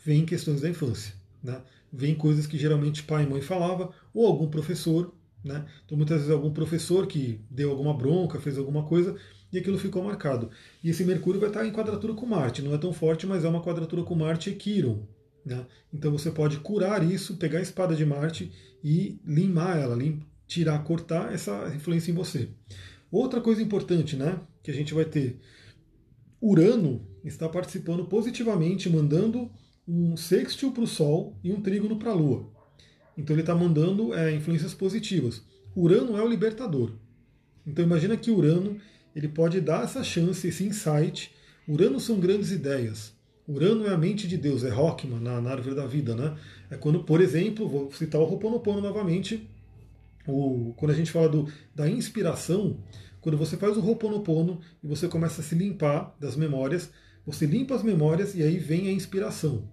[0.05, 1.15] vem questões da infância.
[1.43, 1.61] Né?
[1.93, 5.15] Vem coisas que geralmente pai e mãe falava, ou algum professor,
[5.45, 5.65] né?
[5.85, 9.17] Então, muitas vezes, algum professor que deu alguma bronca, fez alguma coisa,
[9.53, 10.51] e aquilo ficou marcado.
[10.83, 12.63] E esse Mercúrio vai estar em quadratura com Marte.
[12.63, 15.07] Não é tão forte, mas é uma quadratura com Marte e Quiron.
[15.45, 15.65] Né?
[15.93, 18.53] Então, você pode curar isso, pegar a espada de Marte
[18.85, 22.49] e limar ela, lim tirar, cortar essa influência em você.
[23.11, 25.39] Outra coisa importante né, que a gente vai ter:
[26.41, 29.51] Urano está participando positivamente, mandando
[29.87, 32.51] um sextil para o Sol e um trígono para a Lua.
[33.17, 35.43] Então ele está mandando é, influências positivas.
[35.77, 36.93] Urano é o libertador.
[37.67, 38.79] Então imagina que Urano
[39.19, 41.35] ele pode dar essa chance, esse insight.
[41.67, 43.13] Urano são grandes ideias.
[43.49, 46.37] Urano é a mente de Deus, é Rockman na, na árvore da vida, né?
[46.71, 49.51] É quando, por exemplo, vou citar o Ho'oponopono novamente,
[50.25, 52.79] o, quando a gente fala do, da inspiração,
[53.21, 56.89] quando você faz o Ho'oponopono e você começa a se limpar das memórias,
[57.27, 59.69] você limpa as memórias e aí vem a inspiração.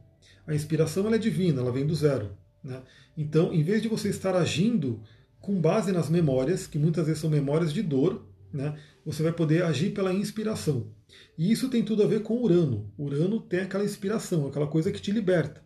[0.48, 2.32] A inspiração é divina, ela vem do zero.
[2.64, 2.82] Né?
[3.16, 5.02] Então, em vez de você estar agindo
[5.40, 8.76] com base nas memórias, que muitas vezes são memórias de dor, né,
[9.06, 10.88] você vai poder agir pela inspiração.
[11.38, 12.92] E isso tem tudo a ver com Urano.
[12.98, 15.64] Urano tem aquela inspiração, aquela coisa que te liberta.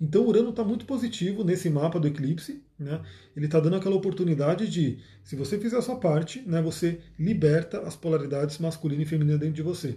[0.00, 2.62] Então Urano está muito positivo nesse mapa do eclipse.
[2.78, 3.00] Né?
[3.34, 7.80] Ele está dando aquela oportunidade de, se você fizer a sua parte, né, você liberta
[7.80, 9.96] as polaridades masculina e feminina dentro de você.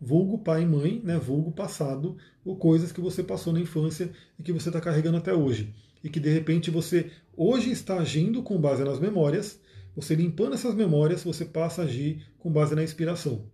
[0.00, 4.42] Vulgo pai e mãe, né, vulgo passado, ou coisas que você passou na infância e
[4.42, 5.72] que você está carregando até hoje
[6.02, 9.60] e que de repente você hoje está agindo com base nas memórias,
[9.94, 13.46] você limpando essas memórias, você passa a agir com base na inspiração.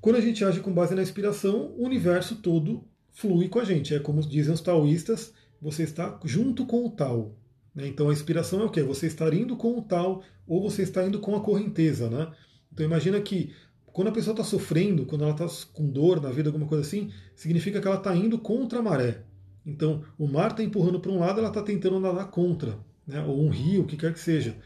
[0.00, 3.94] Quando a gente age com base na inspiração, o universo todo flui com a gente.
[3.94, 7.36] É como dizem os taoístas, você está junto com o tal.
[7.74, 7.86] Né?
[7.86, 8.82] Então a inspiração é o quê?
[8.82, 12.10] Você estar indo com o tal ou você está indo com a correnteza.
[12.10, 12.32] Né?
[12.72, 13.52] Então imagina que
[13.86, 17.12] quando a pessoa está sofrendo, quando ela está com dor na vida, alguma coisa assim,
[17.36, 19.22] significa que ela está indo contra a maré.
[19.64, 23.22] Então, o mar está empurrando para um lado, ela está tentando nadar contra, né?
[23.22, 24.56] ou um rio, o que quer que seja.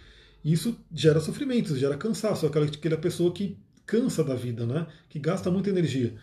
[0.47, 4.87] Isso gera sofrimento, gera cansaço, aquela, aquela pessoa que cansa da vida, né?
[5.09, 6.15] que gasta muita energia.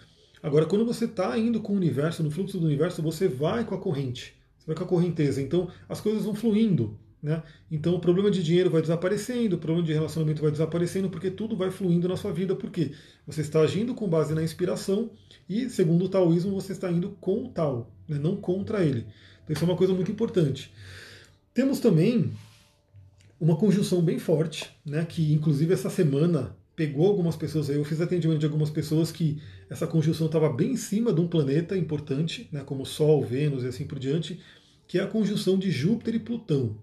[0.42, 3.76] Agora, quando você está indo com o universo, no fluxo do universo, você vai com
[3.76, 5.42] a corrente, você vai com a correnteza.
[5.42, 6.98] Então, as coisas vão fluindo.
[7.22, 7.44] Né?
[7.70, 11.56] Então o problema de dinheiro vai desaparecendo, o problema de relacionamento vai desaparecendo, porque tudo
[11.56, 12.92] vai fluindo na sua vida, porque
[13.26, 15.10] você está agindo com base na inspiração
[15.48, 18.20] e, segundo o taoísmo, você está indo com o tal, né?
[18.20, 19.06] não contra ele.
[19.44, 20.74] Então isso é uma coisa muito importante.
[21.54, 22.34] Temos também
[23.44, 25.04] uma conjunção bem forte, né?
[25.04, 29.86] que inclusive essa semana pegou algumas pessoas eu fiz atendimento de algumas pessoas que essa
[29.86, 32.62] conjunção estava bem em cima de um planeta importante, né?
[32.66, 34.40] como Sol, Vênus e assim por diante,
[34.88, 36.78] que é a conjunção de Júpiter e Plutão.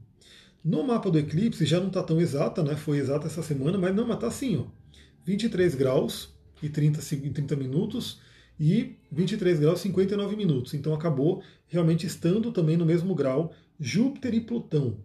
[0.62, 2.76] No mapa do eclipse já não está tão exata, né?
[2.76, 4.66] Foi exata essa semana, mas não, mas está assim, ó.
[5.24, 6.28] 23 graus
[6.62, 8.20] e 30, 30 minutos
[8.58, 10.74] e 23 graus e 59 minutos.
[10.74, 14.98] Então acabou realmente estando também no mesmo grau Júpiter e Plutão.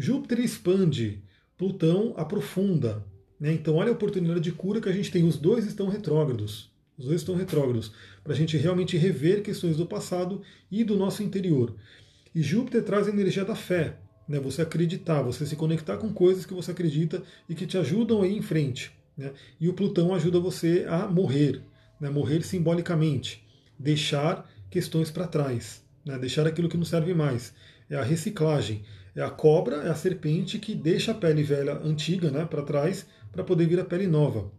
[0.00, 1.22] Júpiter expande,
[1.58, 3.04] Plutão aprofunda.
[3.38, 3.52] Né?
[3.52, 5.24] Então olha a oportunidade de cura que a gente tem.
[5.24, 6.70] Os dois estão retrógrados.
[6.96, 7.92] Os dois estão retrógrados.
[8.24, 11.74] Para a gente realmente rever questões do passado e do nosso interior.
[12.34, 13.98] E Júpiter traz a energia da fé
[14.30, 14.38] né?
[14.38, 18.28] Você acreditar, você se conectar com coisas que você acredita e que te ajudam a
[18.28, 18.92] ir em frente.
[19.18, 19.32] Né?
[19.60, 21.60] E o Plutão ajuda você a morrer,
[22.00, 22.08] né?
[22.08, 23.44] morrer simbolicamente,
[23.76, 26.16] deixar questões para trás, né?
[26.16, 27.52] deixar aquilo que não serve mais.
[27.90, 28.84] É a reciclagem.
[29.14, 33.06] É a cobra, é a serpente que deixa a pele velha antiga né, para trás
[33.32, 34.50] para poder vir a pele nova.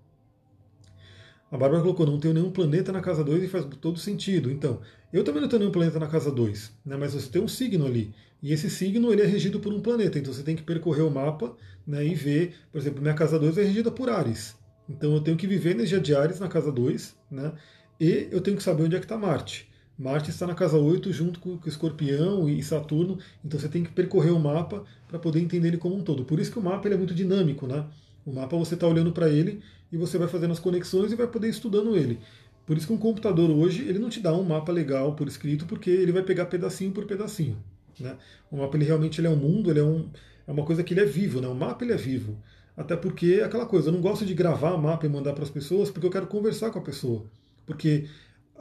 [1.52, 4.49] A Bárbara colocou, não tenho nenhum planeta na casa 2 e faz todo sentido.
[4.49, 4.80] Então,
[5.12, 7.86] eu também não tenho nenhum planeta na casa 2, né, mas você tem um signo
[7.86, 8.14] ali.
[8.41, 11.12] E esse signo ele é regido por um planeta, então você tem que percorrer o
[11.12, 14.56] mapa né, e ver, por exemplo, minha casa 2 é regida por Ares.
[14.89, 17.54] Então eu tenho que viver energia de Ares na casa 2, né,
[17.99, 19.70] e eu tenho que saber onde é que está Marte.
[19.98, 23.92] Marte está na casa 8 junto com o Escorpião e Saturno, então você tem que
[23.92, 26.26] percorrer o mapa para poder entender ele como um todo.
[26.26, 27.86] Por isso que o mapa é muito dinâmico, né?
[28.26, 29.62] O mapa você está olhando para ele
[29.92, 32.20] e você vai fazendo as conexões e vai poder estudando ele.
[32.66, 35.66] Por isso que um computador hoje ele não te dá um mapa legal por escrito,
[35.66, 37.58] porque ele vai pegar pedacinho por pedacinho.
[38.00, 38.16] Né?
[38.50, 40.10] O mapa ele realmente ele é um mundo, ele é, um,
[40.48, 41.48] é uma coisa que ele é vivo, né?
[41.48, 42.38] o mapa ele é vivo.
[42.76, 45.50] Até porque é aquela coisa, eu não gosto de gravar mapa e mandar para as
[45.50, 47.26] pessoas porque eu quero conversar com a pessoa.
[47.66, 48.08] Porque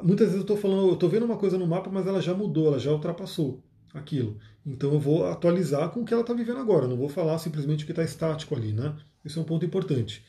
[0.02, 2.34] muitas vezes eu estou falando, eu estou vendo uma coisa no mapa, mas ela já
[2.34, 4.38] mudou, ela já ultrapassou aquilo.
[4.64, 7.84] Então eu vou atualizar com o que ela está vivendo agora, não vou falar simplesmente
[7.84, 8.94] o que está estático ali, né?
[9.24, 10.24] Isso é um ponto importante.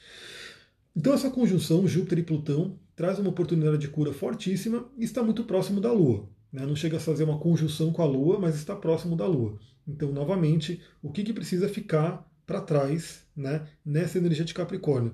[0.95, 5.43] Então essa conjunção Júpiter e Plutão traz uma oportunidade de cura fortíssima e está muito
[5.43, 6.28] próximo da Lua.
[6.51, 6.65] Né?
[6.65, 9.57] Não chega a fazer uma conjunção com a Lua, mas está próximo da Lua.
[9.88, 15.13] Então, novamente, o que, que precisa ficar para trás né, nessa energia de Capricórnio?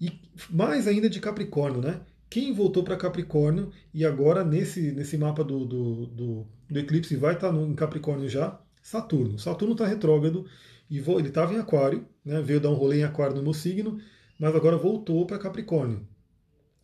[0.00, 0.12] E
[0.48, 2.00] mais ainda de Capricórnio, né?
[2.28, 7.34] Quem voltou para Capricórnio e agora nesse, nesse mapa do, do, do, do eclipse vai
[7.34, 8.60] estar tá em Capricórnio já?
[8.82, 9.38] Saturno.
[9.38, 10.46] Saturno está retrógrado
[10.90, 13.98] e ele estava em Aquário, né, veio dar um rolê em Aquário no meu signo,
[14.38, 16.06] mas agora voltou para Capricórnio.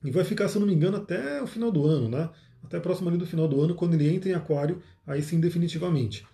[0.05, 2.29] E vai ficar, se eu não me engano, até o final do ano, né?
[2.65, 6.27] Até próximo ali do final do ano, quando ele entra em Aquário, aí sim definitivamente.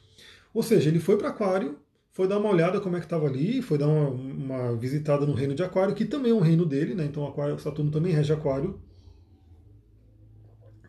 [0.54, 1.78] Ou seja, ele foi para Aquário,
[2.12, 5.34] foi dar uma olhada como é que estava ali, foi dar uma, uma, visitada no
[5.34, 7.04] reino de Aquário, que também é um reino dele, né?
[7.04, 8.80] Então Aquário, Saturno também rege Aquário.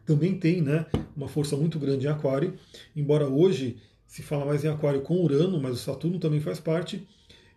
[0.10, 2.56] Também tem né, uma força muito grande em Aquário,
[2.96, 7.08] embora hoje se fala mais em Aquário com Urano, mas o Saturno também faz parte.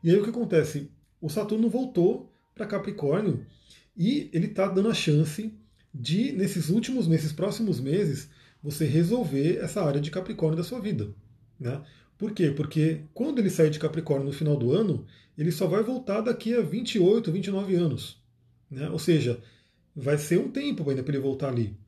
[0.04, 0.90] E aí o que acontece?
[1.18, 3.46] O Saturno voltou para Capricórnio
[3.96, 5.50] e ele está dando a chance
[5.94, 8.28] de, nesses últimos, nesses próximos meses,
[8.62, 11.08] você resolver essa área de Capricórnio da sua vida.
[11.58, 11.82] Né?
[12.18, 12.50] Por quê?
[12.50, 15.06] Porque quando ele sair de Capricórnio no final do ano,
[15.38, 18.22] ele só vai voltar daqui a 28, 29 anos.
[18.70, 18.90] Né?
[18.90, 19.42] Ou seja,
[19.96, 21.80] vai ser um tempo ainda para ele voltar ali.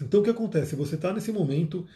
[0.00, 0.76] Então o que acontece?
[0.76, 1.86] Você está nesse momento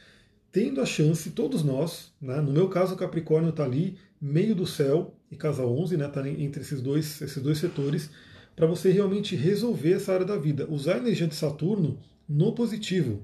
[0.53, 4.67] tendo a chance, todos nós, né, no meu caso o Capricórnio está ali, meio do
[4.67, 8.11] céu, e casa 11, está né, tá entre esses dois, esses dois setores,
[8.57, 11.99] para você realmente resolver essa área da vida, usar a energia de Saturno
[12.29, 13.23] no positivo.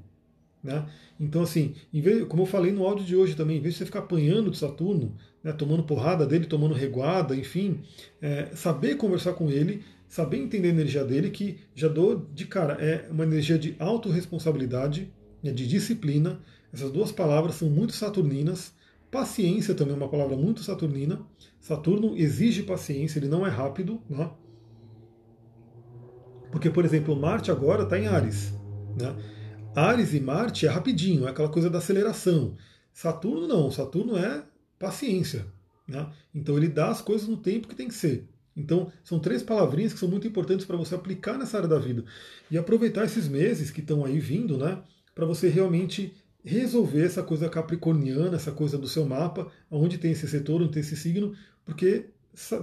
[0.62, 0.86] Né?
[1.18, 3.86] Então, assim, vez, como eu falei no áudio de hoje também, em vez de você
[3.86, 7.80] ficar apanhando de Saturno, né, tomando porrada dele, tomando reguada, enfim,
[8.20, 12.74] é, saber conversar com ele, saber entender a energia dele, que já dou de cara,
[12.74, 16.40] é uma energia de autorresponsabilidade, né, de disciplina,
[16.76, 18.74] essas duas palavras são muito saturninas.
[19.10, 21.24] Paciência também é uma palavra muito saturnina.
[21.58, 23.98] Saturno exige paciência, ele não é rápido.
[24.10, 24.30] Né?
[26.52, 28.52] Porque, por exemplo, Marte agora está em Ares.
[28.94, 29.16] Né?
[29.74, 32.56] Ares e Marte é rapidinho, é aquela coisa da aceleração.
[32.92, 34.44] Saturno não, Saturno é
[34.78, 35.46] paciência.
[35.88, 36.12] Né?
[36.34, 38.28] Então ele dá as coisas no tempo que tem que ser.
[38.56, 42.04] Então, são três palavrinhas que são muito importantes para você aplicar nessa área da vida.
[42.50, 44.82] E aproveitar esses meses que estão aí vindo, né?
[45.14, 50.26] Para você realmente resolver essa coisa capricorniana, essa coisa do seu mapa, onde tem esse
[50.26, 51.34] setor, onde tem esse signo,
[51.64, 52.06] porque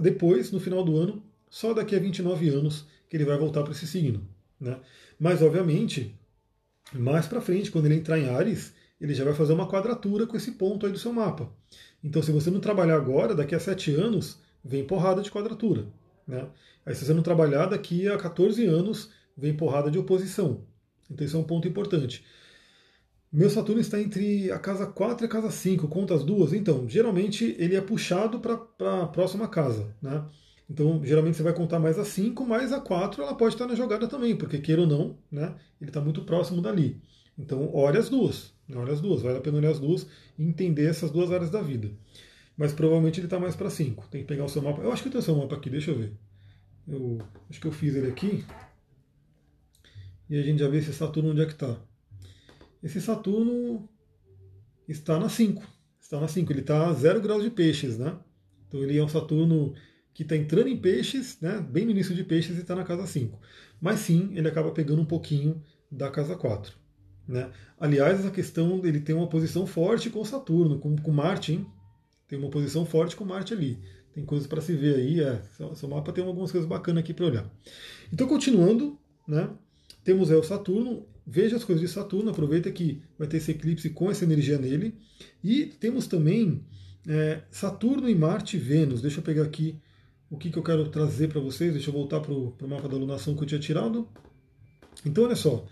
[0.00, 3.72] depois, no final do ano, só daqui a 29 anos que ele vai voltar para
[3.72, 4.26] esse signo.
[4.58, 4.78] Né?
[5.20, 6.18] Mas, obviamente,
[6.92, 10.36] mais para frente, quando ele entrar em Ares, ele já vai fazer uma quadratura com
[10.36, 11.52] esse ponto aí do seu mapa.
[12.02, 15.86] Então, se você não trabalhar agora, daqui a 7 anos, vem porrada de quadratura.
[16.26, 16.46] Né?
[16.86, 20.62] Aí, se você não trabalhar, daqui a 14 anos, vem porrada de oposição.
[21.10, 22.24] Então, isso é um ponto importante.
[23.30, 26.52] Meu Saturno está entre a casa 4 e a casa 5, conta as duas.
[26.52, 29.94] Então, geralmente ele é puxado para a próxima casa.
[30.00, 30.24] Né?
[30.68, 33.74] Então, geralmente você vai contar mais a 5, mais a 4 ela pode estar na
[33.74, 37.02] jogada também, porque queira ou não, né, ele está muito próximo dali.
[37.38, 38.54] Então, olhe as duas.
[38.68, 40.06] Né, olhe as duas, vale a pena olhar as duas
[40.38, 41.90] e entender essas duas áreas da vida.
[42.56, 44.08] Mas provavelmente ele está mais para 5.
[44.08, 44.80] Tem que pegar o seu mapa.
[44.82, 46.12] Eu acho que eu tenho o seu mapa aqui, deixa eu ver.
[46.86, 47.18] Eu
[47.50, 48.44] acho que eu fiz ele aqui.
[50.28, 51.76] E a gente já vê esse Saturno onde é que está.
[52.82, 53.88] Esse Saturno
[54.88, 55.62] está na 5.
[56.00, 56.52] Está na 5.
[56.52, 58.16] Ele está a 0 graus de peixes, né?
[58.68, 59.74] Então ele é um Saturno
[60.12, 61.60] que está entrando em peixes, né?
[61.60, 63.38] Bem no início de peixes e está na casa 5.
[63.80, 66.72] Mas sim, ele acaba pegando um pouquinho da casa 4.
[67.26, 67.50] Né?
[67.78, 71.66] Aliás, essa questão ele tem uma posição forte com Saturno, com, com Marte, hein?
[72.34, 73.78] Tem uma posição forte com Marte ali.
[74.12, 75.20] Tem coisas para se ver aí.
[75.20, 75.40] É,
[75.76, 77.50] seu mapa tem algumas coisas bacanas aqui para olhar.
[78.12, 79.48] Então, continuando, né?
[80.02, 83.88] Temos é o Saturno, veja as coisas de Saturno, aproveita que vai ter esse eclipse
[83.90, 84.94] com essa energia nele.
[85.44, 86.64] E temos também
[87.06, 89.00] É, Saturno e Marte e Vênus.
[89.00, 89.78] Deixa eu pegar aqui
[90.28, 91.72] o que, que eu quero trazer para vocês.
[91.72, 94.08] Deixa eu voltar para o mapa da alunação que eu tinha tirado.
[95.06, 95.66] Então, olha só.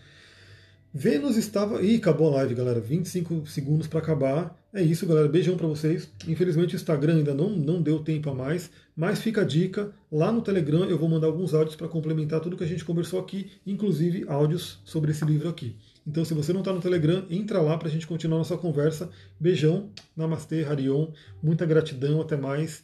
[0.95, 1.81] Vênus estava.
[1.83, 2.79] Ih, acabou a live, galera.
[2.79, 4.59] 25 segundos para acabar.
[4.75, 5.27] É isso, galera.
[5.27, 6.11] Beijão para vocês.
[6.29, 9.91] Infelizmente o Instagram ainda não, não deu tempo a mais, mas fica a dica.
[10.11, 13.19] Lá no Telegram eu vou mandar alguns áudios para complementar tudo que a gente conversou
[13.21, 15.77] aqui, inclusive áudios sobre esse livro aqui.
[16.07, 19.09] Então, se você não está no Telegram, entra lá para a gente continuar nossa conversa.
[19.39, 21.09] Beijão, Namastê, Harion.
[21.43, 22.81] Muita gratidão, até mais.